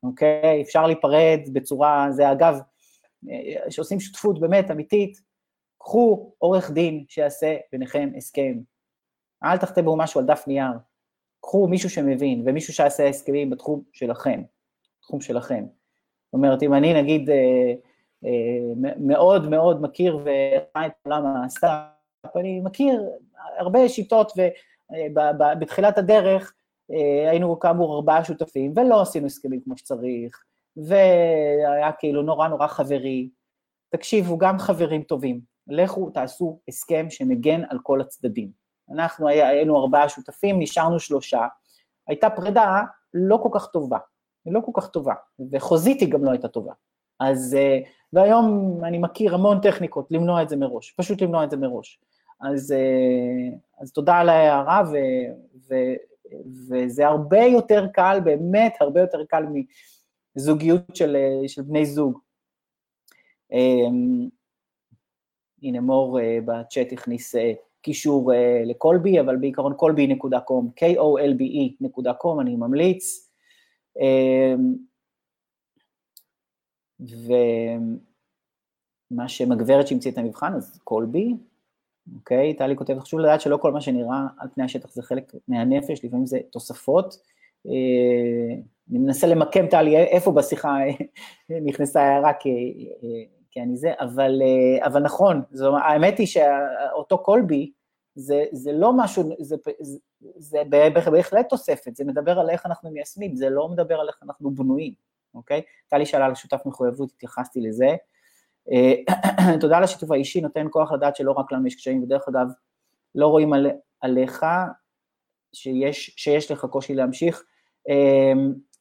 [0.03, 0.63] אוקיי?
[0.63, 2.59] אפשר להיפרד בצורה, זה אגב,
[3.71, 5.21] שעושים שותפות באמת אמיתית,
[5.79, 8.59] קחו עורך דין שיעשה ביניכם הסכם.
[9.45, 10.73] אל תכתבו משהו על דף נייר.
[11.41, 14.43] קחו מישהו שמבין, ומישהו שיעשה הסכמים בתחום שלכם,
[15.01, 15.65] תחום שלכם.
[16.33, 17.73] אומרת, אם אני נגיד אה,
[18.25, 23.03] אה, מאוד מאוד מכיר וחי את עולם הסטארט-אפ, אני מכיר
[23.59, 24.33] הרבה שיטות,
[25.11, 26.55] ובתחילת הדרך
[26.91, 30.45] אה, היינו כאמור ארבעה שותפים, ולא עשינו הסכמים כמו שצריך,
[30.77, 33.29] והיה כאילו נורא נורא חברי.
[33.89, 38.51] תקשיבו, גם חברים טובים, לכו תעשו הסכם שמגן על כל הצדדים.
[38.93, 41.47] אנחנו היינו ארבעה שותפים, נשארנו שלושה,
[42.09, 42.83] הייתה פרידה
[43.15, 43.99] לא כל כך טובה,
[44.45, 45.15] היא לא כל כך טובה,
[45.53, 46.73] וחוזית היא גם לא הייתה טובה.
[47.21, 47.79] אז, אה,
[48.13, 52.01] והיום אני מכיר המון טכניקות למנוע את זה מראש, פשוט למנוע את זה מראש.
[52.41, 55.75] אז, אה, אז תודה על ההערה, ו,
[56.69, 59.45] וזה הרבה יותר קל, באמת הרבה יותר קל
[60.37, 61.17] מזוגיות של,
[61.47, 62.19] של בני זוג.
[63.53, 64.29] אמ,
[65.63, 67.35] הנה מור בצ'אט הכניס
[67.83, 68.33] קישור
[68.67, 73.31] לקולבי, אבל בעיקרון kolbe.com, k-o-l-b-e.com, אני ממליץ.
[74.01, 74.75] אמ,
[77.01, 77.89] ומה
[79.29, 81.35] שמגברת שהמציא את המבחן, אז קולבי,
[82.15, 82.55] אוקיי?
[82.55, 86.27] טלי כותבת, חשוב לדעת שלא כל מה שנראה על פני השטח זה חלק מהנפש, לפעמים
[86.27, 87.17] זה תוספות.
[87.67, 88.55] אה,
[88.91, 90.77] אני מנסה למקם, טלי, איפה בשיחה
[91.63, 92.89] נכנסה הערה, כי,
[93.51, 97.73] כי אני זה, אבל, אה, אבל נכון, זו, האמת היא שאותו קולבי,
[98.15, 99.99] זה, זה לא משהו, זה, זה,
[100.37, 100.59] זה
[101.13, 104.93] בהחלט תוספת, זה מדבר על איך אנחנו מיישמים, זה לא מדבר על איך אנחנו בנויים,
[105.35, 105.63] אוקיי?
[105.89, 107.97] טלי שאלה על שותף מחויבות, התייחסתי לזה.
[108.73, 108.95] אה,
[109.61, 112.47] תודה על השיתוף האישי, נותן כוח לדעת שלא רק לנו יש קשיים, ודרך אגב,
[113.15, 114.47] לא רואים על, עליך
[115.53, 117.45] שיש, שיש לך קושי להמשיך,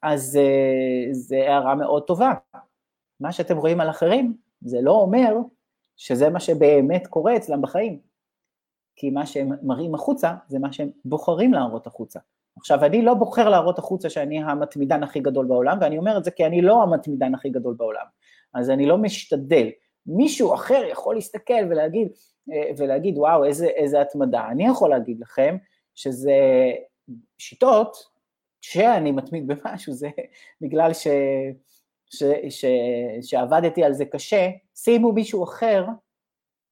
[0.01, 2.33] אז אה, זו הערה מאוד טובה.
[3.19, 5.35] מה שאתם רואים על אחרים, זה לא אומר
[5.97, 7.99] שזה מה שבאמת קורה אצלם בחיים.
[8.95, 12.19] כי מה שהם מראים החוצה, זה מה שהם בוחרים להראות החוצה.
[12.57, 16.31] עכשיו, אני לא בוחר להראות החוצה שאני המתמידן הכי גדול בעולם, ואני אומר את זה
[16.31, 18.05] כי אני לא המתמידן הכי גדול בעולם.
[18.53, 19.69] אז אני לא משתדל.
[20.05, 22.07] מישהו אחר יכול להסתכל ולהגיד,
[22.51, 24.47] אה, ולהגיד וואו, איזה, איזה התמדה.
[24.51, 25.57] אני יכול להגיד לכם
[25.95, 26.35] שזה
[27.37, 28.14] שיטות,
[28.69, 30.09] כשאני מתמיד במשהו, זה
[30.61, 31.07] בגלל ש,
[32.05, 32.65] ש, ש,
[33.21, 35.85] שעבדתי על זה קשה, שימו מישהו אחר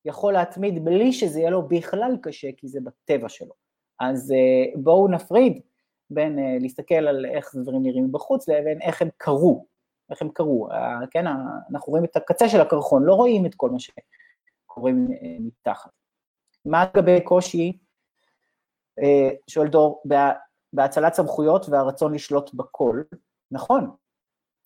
[0.05, 3.53] יכול להתמיד בלי שזה יהיה לו בכלל קשה, כי זה בטבע שלו.
[3.99, 5.61] אז אה, בואו נפריד
[6.09, 9.65] בין אה, להסתכל על איך דברים נראים בחוץ לבין איך הם קרו,
[10.11, 10.69] איך הם קרו,
[11.11, 11.25] כן,
[11.71, 15.91] אנחנו רואים את הקצה של הקרחון, לא רואים את כל מה שקורה אה, מתחת.
[16.65, 17.77] מה לגבי קושי,
[19.47, 20.01] שואל דור,
[20.73, 23.01] בהצלת סמכויות והרצון לשלוט בכל,
[23.51, 23.89] נכון,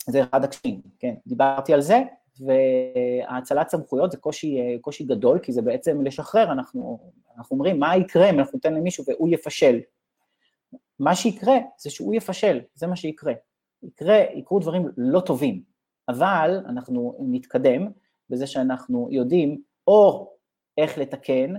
[0.09, 2.01] זה אחד הקשיים, כן, דיברתי על זה,
[2.39, 8.29] והאצלת סמכויות זה קושי, קושי גדול, כי זה בעצם לשחרר, אנחנו, אנחנו אומרים, מה יקרה
[8.29, 9.79] אם אנחנו ניתן למישהו והוא יפשל?
[10.99, 13.33] מה שיקרה זה שהוא יפשל, זה מה שיקרה.
[13.83, 15.63] יקרה, יקרו דברים לא טובים,
[16.09, 17.87] אבל אנחנו נתקדם
[18.29, 20.31] בזה שאנחנו יודעים או
[20.77, 21.53] איך לתקן,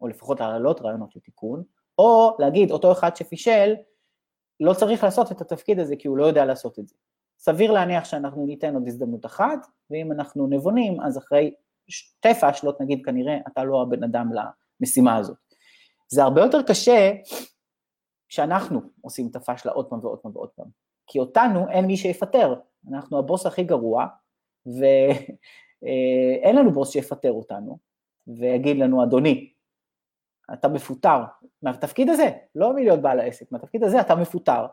[0.00, 1.62] או לפחות להעלות רעיונות לתיקון,
[1.98, 3.74] או להגיד, אותו אחד שפישל,
[4.60, 6.94] לא צריך לעשות את התפקיד הזה כי הוא לא יודע לעשות את זה.
[7.38, 11.54] סביר להניח שאנחנו ניתן עוד הזדמנות אחת, ואם אנחנו נבונים, אז אחרי
[11.88, 14.30] שתי פאשלות נגיד כנראה אתה לא הבן אדם
[14.80, 15.36] למשימה הזאת.
[16.08, 17.12] זה הרבה יותר קשה
[18.28, 20.66] כשאנחנו עושים את הפאשלה עוד פעם ועוד פעם ועוד פעם,
[21.06, 22.54] כי אותנו אין מי שיפטר,
[22.90, 24.06] אנחנו הבוס הכי גרוע,
[24.66, 27.78] ואין לנו בוס שיפטר אותנו,
[28.26, 29.51] ויגיד לנו, אדוני,
[30.52, 31.22] אתה מפוטר
[31.62, 34.66] מהתפקיד הזה, לא מלהיות בעל העסק, מהתפקיד הזה אתה מפוטר,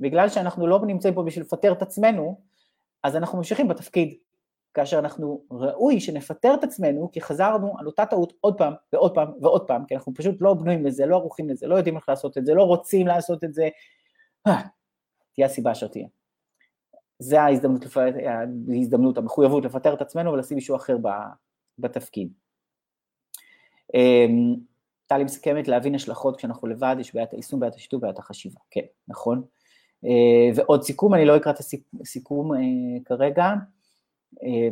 [0.00, 2.40] בגלל שאנחנו לא נמצאים פה בשביל לפטר את עצמנו,
[3.02, 4.14] אז אנחנו ממשיכים בתפקיד.
[4.74, 9.32] כאשר אנחנו ראוי שנפטר את עצמנו, כי חזרנו על אותה טעות עוד פעם ועוד פעם
[9.40, 12.38] ועוד פעם, כי אנחנו פשוט לא בנויים לזה, לא ערוכים לזה, לא יודעים איך לעשות
[12.38, 13.68] את זה, לא רוצים לעשות את זה,
[14.46, 14.62] אה,
[15.34, 16.06] תהיה הסיבה אשר תהיה.
[17.18, 17.84] זה ההזדמנות,
[18.68, 20.96] ההזדמנות, המחויבות לפטר את עצמנו ולשים מישהו אחר
[21.78, 22.32] בתפקיד.
[25.08, 29.42] טלי מסכמת להבין השלכות כשאנחנו לבד, יש בעיית היישום, בעיית השיתוף, בעיית החשיבה, כן, נכון.
[30.04, 31.58] אה, ועוד סיכום, אני לא אקרא את
[32.00, 32.58] הסיכום אה,
[33.04, 33.44] כרגע.
[34.42, 34.68] אה,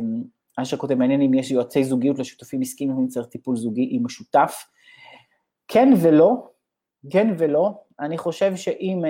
[0.57, 4.65] אשר כותב, מעניין אם יש יועצי זוגיות לשותפים עסקיים אם צריך טיפול זוגי עם השותף.
[5.67, 6.49] כן ולא,
[7.09, 7.81] כן ולא.
[7.99, 9.01] אני חושב שאם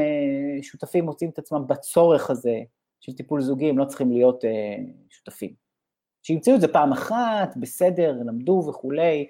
[0.61, 2.59] שותפים מוצאים את עצמם בצורך הזה
[2.99, 4.43] של טיפול זוגי, הם לא צריכים להיות
[5.09, 5.53] שותפים.
[6.23, 9.27] שימצאו את זה פעם אחת, בסדר, למדו וכולי,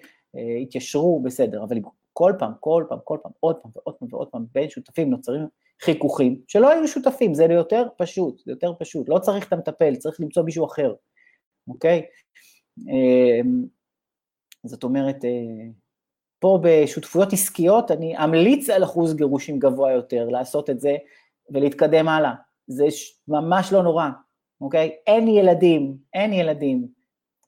[0.61, 1.77] התיישרו, בסדר, אבל
[2.13, 5.47] כל פעם, כל פעם, כל פעם, עוד פעם ועוד פעם ועוד פעם, בין שותפים נוצרים
[5.81, 10.19] חיכוכים, שלא היו שותפים, זה יותר פשוט, זה יותר פשוט, לא צריך את המטפל, צריך
[10.19, 10.93] למצוא מישהו אחר,
[11.67, 12.05] אוקיי?
[12.87, 13.65] אמ,
[14.63, 15.69] זאת אומרת, אה,
[16.39, 20.95] פה בשותפויות עסקיות אני אמליץ על אחוז גירושים גבוה יותר, לעשות את זה
[21.49, 22.33] ולהתקדם הלאה,
[22.67, 22.85] זה
[23.27, 24.09] ממש לא נורא,
[24.61, 24.95] אוקיי?
[25.07, 26.87] אין ילדים, אין ילדים,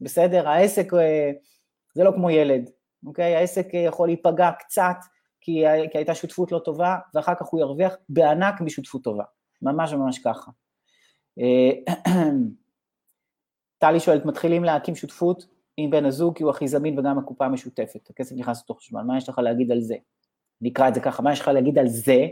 [0.01, 0.49] בסדר?
[0.49, 1.32] העסק אה,
[1.99, 2.69] זה לא כמו ילד,
[3.05, 3.35] אוקיי?
[3.35, 4.95] העסק יכול להיפגע קצת,
[5.41, 9.23] כי, כי הייתה שותפות לא טובה, ואחר כך הוא ירוויח בענק משותפות טובה,
[9.61, 10.51] ממש ממש ככה.
[11.39, 11.93] אה,
[13.81, 15.47] טלי שואלת, מתחילים להקים שותפות
[15.77, 19.17] עם בן הזוג כי הוא הכי זמין וגם הקופה המשותפת, הכסף נכנס לתוך חשמל, מה
[19.17, 19.95] יש לך להגיד על זה?
[20.61, 22.27] נקרא את זה ככה, מה יש לך להגיד על זה?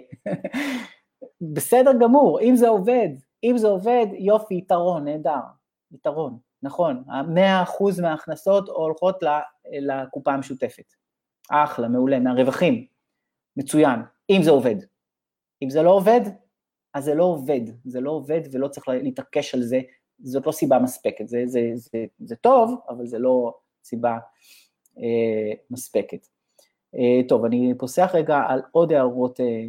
[1.53, 3.09] בסדר גמור, אם זה עובד,
[3.43, 5.41] אם זה עובד, יופי, יתרון, נהדר,
[5.91, 9.23] יתרון, נכון, 100% מההכנסות הולכות
[9.71, 10.93] לקופה המשותפת.
[11.49, 12.85] אחלה, מעולה, מהרווחים.
[13.57, 13.99] מצוין,
[14.29, 14.75] אם זה עובד.
[15.61, 16.21] אם זה לא עובד,
[16.93, 19.81] אז זה לא עובד, זה לא עובד ולא צריך להתעקש על זה,
[20.19, 23.53] זאת לא סיבה מספקת, זה, זה, זה, זה טוב, אבל זה לא
[23.83, 24.17] סיבה
[24.97, 26.27] אה, מספקת.
[26.95, 29.65] אה, טוב, אני פוסח רגע על עוד הערות אה,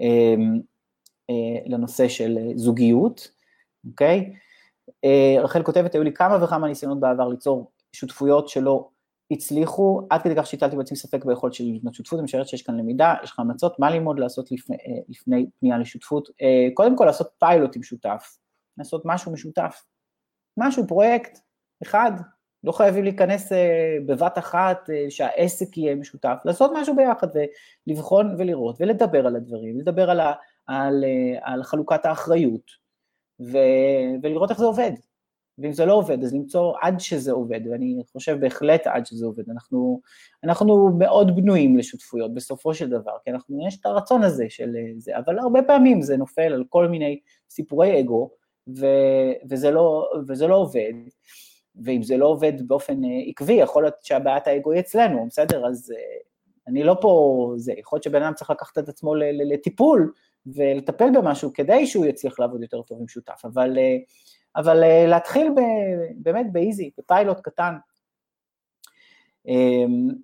[0.00, 0.34] אה,
[1.30, 3.30] אה, לנושא של זוגיות,
[3.90, 4.32] אוקיי?
[5.04, 8.88] אה, רחל כותבת, היו לי כמה וכמה ניסיונות בעבר ליצור שותפויות שלא
[9.30, 12.76] הצליחו, עד כדי כך שהטלתי בעצמי ספק ביכולת שלי לבנות שותפות, אני משערת שיש כאן
[12.76, 16.28] למידה, יש לך המלצות, מה ללמוד לעשות לפני, אה, לפני פנייה לשותפות?
[16.42, 18.36] אה, קודם כל לעשות פיילוט עם שותף,
[18.78, 19.82] לעשות משהו משותף,
[20.56, 21.38] משהו, פרויקט,
[21.82, 22.12] אחד,
[22.64, 23.52] לא חייבים להיכנס
[24.06, 27.28] בבת אחת שהעסק יהיה משותף, לעשות משהו ביחד
[27.86, 30.32] ולבחון ולראות ולדבר על הדברים, לדבר על, ה,
[30.66, 31.04] על,
[31.42, 32.79] על חלוקת האחריות
[33.40, 33.58] ו,
[34.22, 34.92] ולראות איך זה עובד,
[35.58, 39.50] ואם זה לא עובד, אז למצוא עד שזה עובד, ואני חושב בהחלט עד שזה עובד.
[39.50, 40.00] אנחנו,
[40.44, 45.18] אנחנו מאוד בנויים לשותפויות בסופו של דבר, כי אנחנו, יש את הרצון הזה של זה,
[45.18, 47.20] אבל הרבה פעמים זה נופל על כל מיני
[47.50, 48.30] סיפורי אגו,
[48.76, 48.86] ו,
[49.50, 50.92] וזה, לא, וזה לא עובד.
[51.84, 55.66] ואם זה לא עובד באופן אה, עקבי, יכול להיות שהבעיית האגו היא אצלנו, בסדר?
[55.66, 56.18] אז אה,
[56.68, 60.12] אני לא פה, זה, יכול להיות שבן אדם צריך לקחת את עצמו לטיפול
[60.46, 63.96] ולטפל במשהו כדי שהוא יצליח לעבוד יותר טוב עם שותף, אבל אה,
[64.56, 65.60] אבל uh, להתחיל ב,
[66.14, 67.74] באמת באיזי, בפיילוט קטן.
[69.48, 70.14] Um,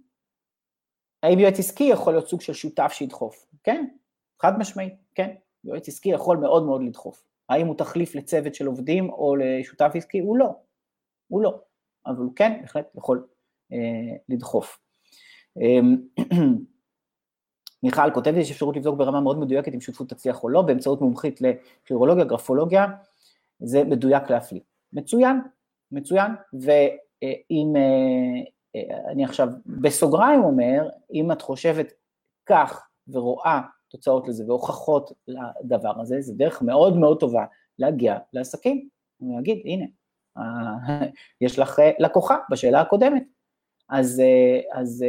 [1.22, 3.46] האם יועץ עסקי יכול להיות סוג של שותף שידחוף?
[3.64, 3.86] כן,
[4.42, 5.34] חד משמעית, כן.
[5.64, 7.22] יועץ עסקי יכול מאוד מאוד לדחוף.
[7.48, 10.18] האם הוא תחליף לצוות של עובדים או לשותף עסקי?
[10.18, 10.50] הוא לא,
[11.28, 11.60] הוא לא,
[12.06, 13.26] אבל הוא כן בהחלט יכול
[13.72, 13.76] uh,
[14.28, 14.78] לדחוף.
[17.82, 21.40] מיכל כותבת, יש אפשרות לבדוק ברמה מאוד מדויקת אם שותפות תצליח או לא, באמצעות מומחית
[21.40, 22.86] לקרירולוגיה, גרפולוגיה,
[23.58, 24.60] זה מדויק להפליא.
[24.92, 25.40] מצוין,
[25.92, 28.42] מצוין, ואם אה,
[28.76, 31.92] אה, אני עכשיו בסוגריים אומר, אם את חושבת
[32.46, 37.44] כך ורואה תוצאות לזה והוכחות לדבר הזה, זה דרך מאוד מאוד טובה
[37.78, 38.88] להגיע לעסקים,
[39.20, 39.86] ולהגיד, הנה,
[40.38, 41.06] אה,
[41.44, 43.22] יש לך לקוחה בשאלה הקודמת,
[43.88, 44.22] אז,
[44.72, 45.04] אז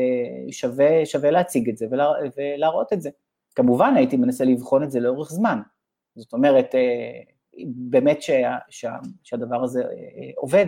[0.51, 1.85] שווה, שווה להציג את זה
[2.37, 3.09] ולהראות את זה.
[3.55, 5.59] כמובן הייתי מנסה לבחון את זה לאורך זמן,
[6.15, 6.75] זאת אומרת,
[7.65, 10.65] באמת שה, שה, שהדבר הזה אה, אה, עובד,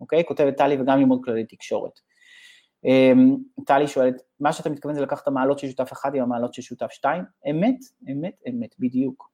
[0.00, 0.24] אוקיי?
[0.24, 2.00] כותבת טלי וגם ללמוד כללי תקשורת.
[2.84, 6.54] אמ, טלי שואלת, מה שאתה מתכוון זה לקחת את המעלות של שותף אחד עם המעלות
[6.54, 7.24] של שותף שתיים?
[7.50, 7.78] אמת,
[8.12, 9.30] אמת, אמת, בדיוק.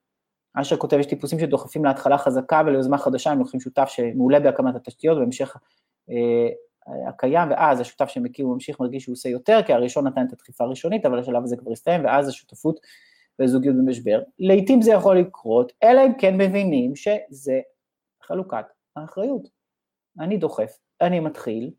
[0.53, 5.17] אשר כותב, יש טיפוסים שדוחפים להתחלה חזקה וליוזמה חדשה, הם לוקחים שותף שמעולה בהקמת התשתיות
[5.17, 5.55] ובהמשך
[6.09, 6.49] אה,
[7.09, 11.05] הקיים, ואז השותף שמכיר וממשיך מרגיש שהוא עושה יותר, כי הראשון נתן את הדחיפה הראשונית,
[11.05, 12.79] אבל השלב הזה כבר הסתיים, ואז השותפות
[13.41, 17.59] וזוגיות במשבר, לעתים זה יכול לקרות, אלא אם כן מבינים שזה
[18.21, 18.65] חלוקת
[18.95, 19.49] האחריות.
[20.19, 21.71] אני דוחף, אני מתחיל,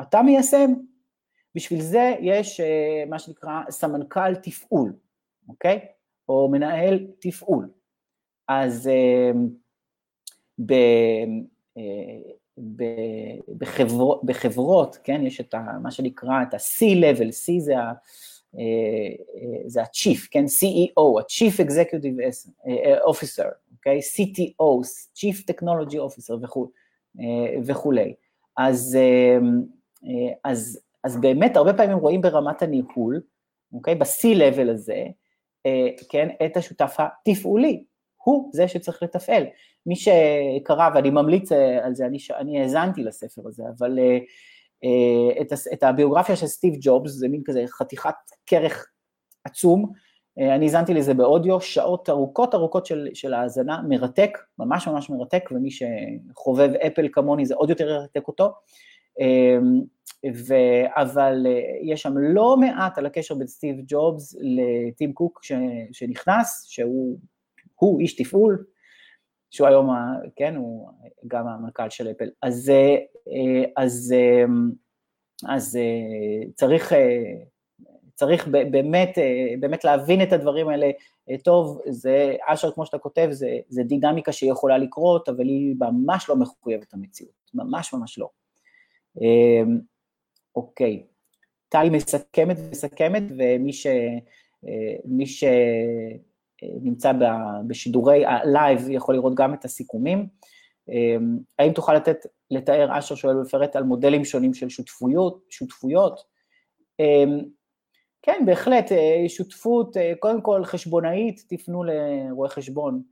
[0.00, 0.72] אתה מיישם.
[1.54, 4.92] בשביל זה יש אה, מה שנקרא סמנכ"ל תפעול,
[5.48, 5.86] אוקיי?
[6.28, 7.70] או מנהל תפעול.
[8.48, 9.30] אז אה,
[10.66, 10.72] ב,
[13.58, 17.92] בחברות, בחברות, כן, יש את ה, מה שנקרא את ה-C-Level, C זה ה...
[18.58, 18.62] אה,
[19.34, 22.20] אה, זה ה-Chief, כן, CEO, ה-Chief Executive
[22.66, 24.86] אה, Officer, אוקיי, CTO,
[25.16, 26.70] Chief Technology Officer וכו',
[27.66, 28.14] וכולי.
[28.56, 28.98] אז,
[30.44, 33.20] אז, אז באמת הרבה פעמים רואים ברמת הניהול,
[33.72, 35.04] אוקיי, ב-C-Level הזה,
[36.08, 37.84] כן, את השותף התפעולי,
[38.24, 39.44] הוא זה שצריך לתפעל.
[39.86, 41.52] מי שקרא, ואני ממליץ
[41.82, 43.98] על זה, אני, אני האזנתי לספר הזה, אבל
[44.84, 48.14] אה, את, את הביוגרפיה של סטיב ג'ובס, זה מין כזה חתיכת
[48.46, 48.86] כרך
[49.44, 49.92] עצום,
[50.40, 55.48] אה, אני האזנתי לזה באודיו, שעות ארוכות ארוכות של, של האזנה, מרתק, ממש ממש מרתק,
[55.52, 58.52] ומי שחובב אפל כמוני זה עוד יותר ירתק אותו,
[59.20, 59.58] אה,
[60.34, 60.54] ו,
[60.96, 61.46] אבל
[61.82, 65.52] יש שם לא מעט על הקשר בין סטיב ג'ובס לטים קוק ש,
[65.92, 67.18] שנכנס, שהוא
[68.00, 68.64] איש תפעול,
[69.50, 69.90] שהוא היום,
[70.36, 70.88] כן, הוא
[71.26, 72.28] גם המנכ"ל של אפל.
[72.42, 74.44] אז, אה, אז, אה,
[75.54, 76.92] אז אה, צריך,
[78.14, 79.18] צריך באמת,
[79.60, 80.90] באמת להבין את הדברים האלה
[81.44, 86.36] טוב, זה, אשר, כמו שאתה כותב, זה, זה דינמיקה שיכולה לקרות, אבל היא ממש לא
[86.36, 88.28] מחויבת המציאות, ממש ממש לא.
[90.56, 91.02] אוקיי,
[91.68, 93.86] טלי מסכמת ומסכמת, ומי ש...
[95.04, 95.44] מי ש...
[96.62, 97.12] נמצא
[97.66, 100.26] בשידורי הלייב, יכול לראות גם את הסיכומים.
[100.88, 105.40] אמ, האם תוכל לתת, לתאר, אשר שואל ולפרט על מודלים שונים של שותפויות?
[105.50, 106.20] שותפויות?
[107.00, 107.40] אמ,
[108.22, 113.02] כן, בהחלט, אה, שותפות, אה, קודם כל חשבונאית, תפנו לרואה חשבון.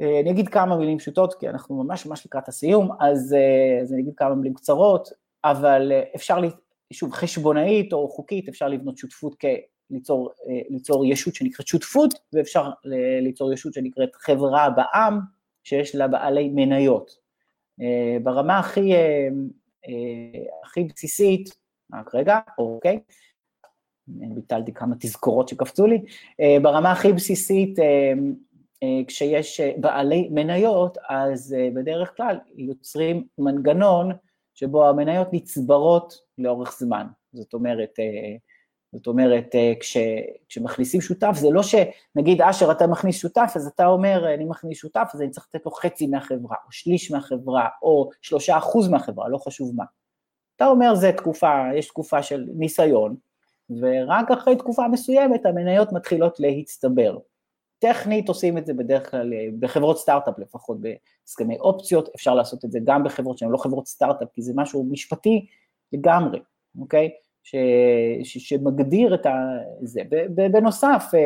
[0.00, 3.36] אה, אני אגיד כמה מילים פשוטות, כי אנחנו ממש ממש לקראת הסיום, אז,
[3.82, 5.08] אז אני אגיד כמה מילים קצרות,
[5.44, 6.36] אבל אפשר,
[6.92, 9.34] שוב, חשבונאית או חוקית, אפשר לבנות שותפות
[9.90, 10.30] ליצור,
[10.68, 12.70] ליצור ישות שנקראת שותפות, ואפשר
[13.22, 15.20] ליצור ישות שנקראת חברה בעם,
[15.64, 17.18] שיש לה בעלי מניות.
[18.22, 18.92] ברמה הכי,
[20.64, 21.56] הכי בסיסית,
[21.92, 23.00] רק רגע, אוקיי,
[24.06, 26.02] ביטלתי כמה תזכורות שקפצו לי,
[26.62, 27.78] ברמה הכי בסיסית,
[29.06, 34.12] כשיש בעלי מניות, אז בדרך כלל יוצרים מנגנון
[34.54, 37.06] שבו המניות נצברות לאורך זמן.
[37.32, 37.94] זאת אומרת,
[38.92, 39.96] זאת אומרת, כש,
[40.48, 45.10] כשמכניסים שותף, זה לא שנגיד, אשר, אתה מכניס שותף, אז אתה אומר, אני מכניס שותף,
[45.14, 49.38] אז אני צריך לתת לו חצי מהחברה, או שליש מהחברה, או שלושה אחוז מהחברה, לא
[49.38, 49.84] חשוב מה.
[50.56, 53.16] אתה אומר, זה תקופה, יש תקופה של ניסיון,
[53.80, 57.18] ורק אחרי תקופה מסוימת המניות מתחילות להצטבר.
[57.78, 62.72] טכנית עושים את זה בדרך כלל אה, בחברות סטארט-אפ לפחות, בהסכמי אופציות, אפשר לעשות את
[62.72, 65.46] זה גם בחברות שהן לא חברות סטארט-אפ, כי זה משהו משפטי
[65.92, 66.40] לגמרי,
[66.80, 67.10] אוקיי?
[67.50, 67.54] ש,
[68.24, 69.26] ש, שמגדיר את
[69.82, 70.00] זה.
[70.52, 71.20] בנוסף, אה,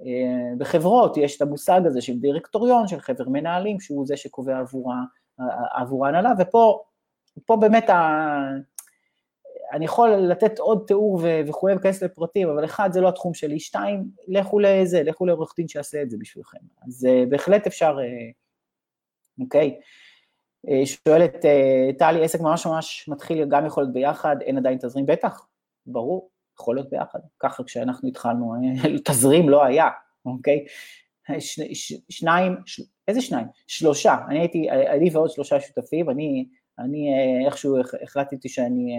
[0.00, 4.60] אה, בחברות יש את המושג הזה של דירקטוריון, של חבר מנהלים, שהוא זה שקובע
[5.74, 8.36] עבור ההנהלה, ופה באמת ה...
[9.72, 14.04] אני יכול לתת עוד תיאור וכולי וכנס לפרטים, אבל אחד, זה לא התחום שלי, שתיים,
[14.28, 16.58] לכו לזה, לכו לעורך דין שיעשה את זה בשבילכם.
[16.86, 17.96] אז uh, בהחלט אפשר,
[19.40, 19.80] אוקיי.
[20.66, 25.06] Uh, שואלת uh, טלי, עסק ממש ממש מתחיל, גם יכול להיות ביחד, אין עדיין תזרים,
[25.06, 25.46] בטח,
[25.86, 27.18] ברור, יכול להיות ביחד.
[27.40, 28.54] ככה כשאנחנו התחלנו,
[29.08, 29.88] תזרים לא היה,
[30.24, 30.64] אוקיי?
[32.08, 32.56] שניים,
[33.08, 33.46] איזה שניים?
[33.66, 36.48] שלושה, אני הייתי, אני ועוד שלושה שותפים, אני,
[36.78, 37.08] אני
[37.46, 38.96] איכשהו החלטתי שאני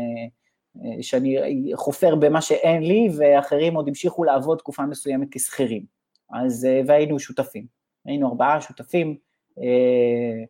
[1.02, 1.38] שאני
[1.74, 5.86] חופר במה שאין לי, ואחרים עוד המשיכו לעבוד תקופה מסוימת כשכירים.
[6.34, 7.66] אז, אה, והיינו שותפים.
[8.06, 9.18] היינו ארבעה שותפים,
[9.58, 10.44] אה, אה,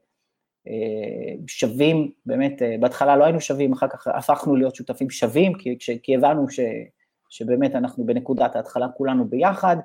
[1.47, 6.49] שווים, באמת, בהתחלה לא היינו שווים, אחר כך הפכנו להיות שותפים שווים, כי, כי הבנו
[6.49, 6.59] ש,
[7.29, 9.77] שבאמת אנחנו בנקודת ההתחלה כולנו ביחד,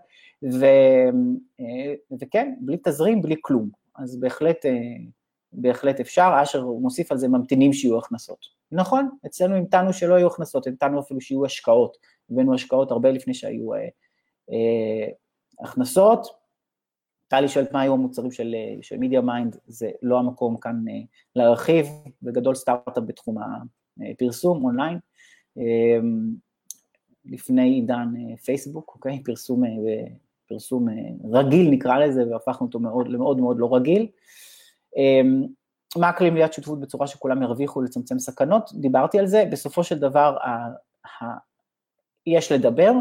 [0.53, 0.67] ו,
[2.21, 3.69] וכן, בלי תזרים, בלי כלום.
[3.97, 4.65] אז בהחלט,
[5.53, 8.47] בהחלט אפשר, אשר מוסיף על זה ממתינים שיהיו הכנסות.
[8.73, 11.97] נכון, אצלנו המתנו שלא יהיו הכנסות, המתנו אפילו שיהיו השקעות,
[12.31, 13.79] הבאנו השקעות הרבה לפני שהיו אה,
[14.51, 15.09] אה,
[15.61, 16.42] הכנסות.
[17.33, 20.95] טלי שואלת מה היו המוצרים של, של MediaMind, זה לא המקום כאן אה,
[21.37, 21.87] להרחיב,
[22.23, 23.37] בגדול סטארט-אפ בתחום
[24.01, 24.99] הפרסום אונליין.
[25.59, 25.99] אה,
[27.25, 29.23] לפני עידן אה, פייסבוק, אוקיי?
[29.23, 29.71] פרסום, אה,
[30.49, 30.87] פרסום
[31.33, 34.09] רגיל נקרא לזה, והפכנו אותו מאוד מאוד מאוד לא רגיל.
[34.97, 35.47] אמ,
[35.97, 38.71] מה הכלים ליד שותפות בצורה שכולם ירוויחו לצמצם סכנות?
[38.75, 40.51] דיברתי על זה, בסופו של דבר ה,
[41.07, 41.39] ה,
[42.27, 42.93] יש לדבר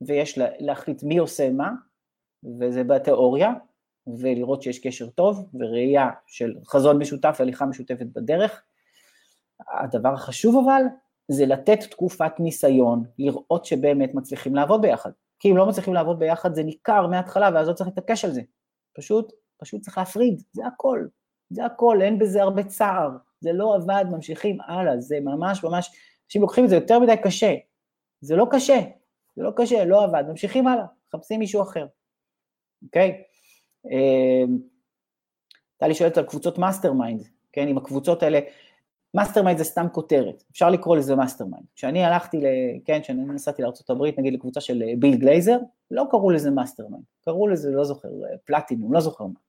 [0.00, 1.72] ויש להחליט מי עושה מה,
[2.60, 3.52] וזה בתיאוריה,
[4.18, 8.62] ולראות שיש קשר טוב וראייה של חזון משותף והליכה משותפת בדרך.
[9.68, 10.82] הדבר החשוב אבל,
[11.28, 15.10] זה לתת תקופת ניסיון, לראות שבאמת מצליחים לעבוד ביחד.
[15.38, 18.42] כי אם לא מצליחים לעבוד ביחד זה ניכר מההתחלה ואז לא צריך להתעקש על זה.
[18.92, 21.06] פשוט, פשוט צריך להפריד, זה הכל.
[21.50, 25.90] זה הכל, אין בזה הרבה צער, זה לא עבד, ממשיכים הלאה, זה ממש ממש,
[26.26, 27.54] אנשים לוקחים את זה יותר מדי קשה,
[28.20, 28.80] זה לא קשה,
[29.36, 31.86] זה לא קשה, לא עבד, ממשיכים הלאה, מחפשים מישהו אחר,
[32.84, 33.22] אוקיי?
[33.90, 34.58] אמ,
[35.76, 38.40] טלי שואלת על קבוצות mastermind, כן, עם הקבוצות האלה,
[39.14, 41.66] mastermind זה סתם כותרת, אפשר לקרוא לזה mastermind.
[41.76, 42.42] כשאני הלכתי,
[42.84, 45.58] כן, כשאני נסעתי לארה"ב, נגיד לקבוצה של ביל גלייזר,
[45.90, 48.08] לא קראו לזה mastermind, קראו לזה, לא זוכר,
[48.44, 49.40] פלטינום, לא זוכר מה.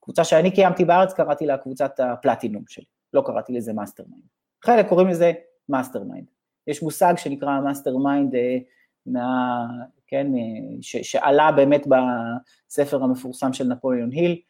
[0.00, 4.24] קבוצה שאני קיימתי בארץ, קראתי לה קבוצת הפלטינום שלי, לא קראתי לזה mastermind.
[4.64, 5.32] חלק קוראים לזה
[5.68, 6.26] mastermind.
[6.66, 8.58] יש מושג שנקרא mastermind, אה,
[9.06, 9.66] מה,
[10.06, 14.40] כן, אה, ש, שעלה באמת בספר המפורסם של נפוליאון היל,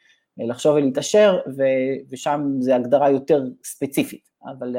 [0.41, 1.63] אה, לחשוב ולהתעשר, ו,
[2.11, 4.77] ושם זה הגדרה יותר ספציפית, אבל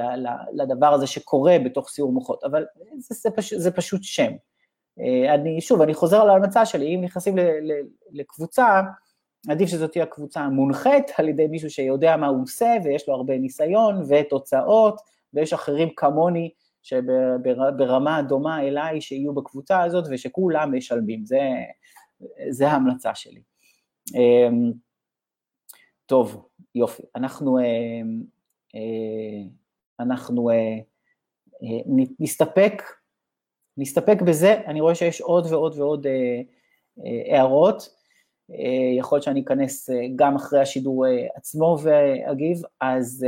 [0.54, 2.66] לדבר הזה שקורה בתוך סיור מוחות, אבל
[2.98, 4.32] זה, זה, פש, זה פשוט שם.
[5.30, 7.72] אני, שוב, אני חוזר על ההמצאה שלי, אם נכנסים ל, ל,
[8.12, 8.82] לקבוצה,
[9.50, 13.38] עדיף שזאת תהיה קבוצה מונחית על ידי מישהו שיודע מה הוא עושה ויש לו הרבה
[13.38, 15.02] ניסיון ותוצאות,
[15.34, 16.50] ויש אחרים כמוני
[16.88, 21.40] שברמה דומה אליי שיהיו בקבוצה הזאת ושכולם משלמים, זה,
[22.50, 23.42] זה ההמלצה שלי.
[24.16, 24.72] אמ,
[26.06, 28.24] טוב, יופי, אנחנו, אמ,
[28.76, 29.50] אה,
[30.00, 30.56] אנחנו אה,
[31.64, 32.84] אה, נסתפק,
[33.78, 36.08] נסתפק בזה, אני רואה שיש עוד ועוד ועוד
[37.32, 37.98] הערות.
[38.52, 43.26] אה, יכול להיות שאני אכנס אה, גם אחרי השידור אה, עצמו ואגיב, אז,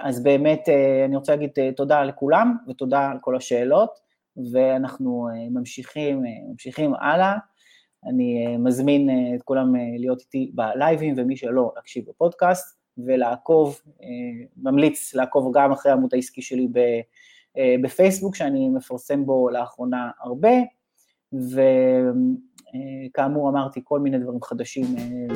[0.00, 0.68] אז באמת
[1.04, 4.00] אני רוצה להגיד תודה לכולם ותודה על כל השאלות,
[4.52, 7.36] ואנחנו ממשיכים, ממשיכים הלאה.
[8.04, 13.80] אני מזמין את כולם להיות איתי בלייבים, ומי שלא, להקשיב בפודקאסט ולעקוב,
[14.56, 16.68] ממליץ לעקוב גם אחרי העמוד העסקי שלי
[17.82, 20.52] בפייסבוק, שאני מפרסם בו לאחרונה הרבה.
[23.12, 24.84] וכאמור אמרתי כל מיני דברים חדשים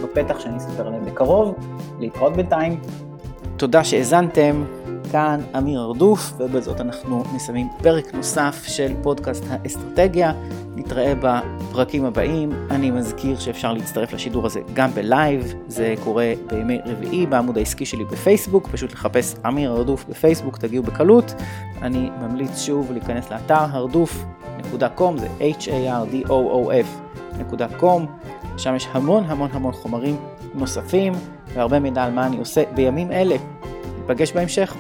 [0.02, 1.54] בפתח שאני אספר עליהם בקרוב,
[2.00, 2.80] להתראות בינתיים.
[3.56, 4.64] תודה שהאזנתם,
[5.12, 10.32] כאן אמיר ארדוף, ובזאת אנחנו מסיימים פרק נוסף של פודקאסט האסטרטגיה.
[10.76, 12.52] נתראה בפרקים הבאים.
[12.70, 18.04] אני מזכיר שאפשר להצטרף לשידור הזה גם בלייב, זה קורה בימי רביעי בעמוד העסקי שלי
[18.04, 21.34] בפייסבוק, פשוט לחפש אמיר הרדוף בפייסבוק, תגיעו בקלות.
[21.82, 26.66] אני ממליץ שוב להיכנס לאתר הרדוף.com, זה h-a-r-d-o-o-f.com,
[28.58, 30.16] שם יש המון המון המון חומרים
[30.56, 31.12] נוספים
[31.54, 33.36] והרבה מידע על מה אני עושה בימים אלה.
[34.00, 34.76] ניפגש בהמשך.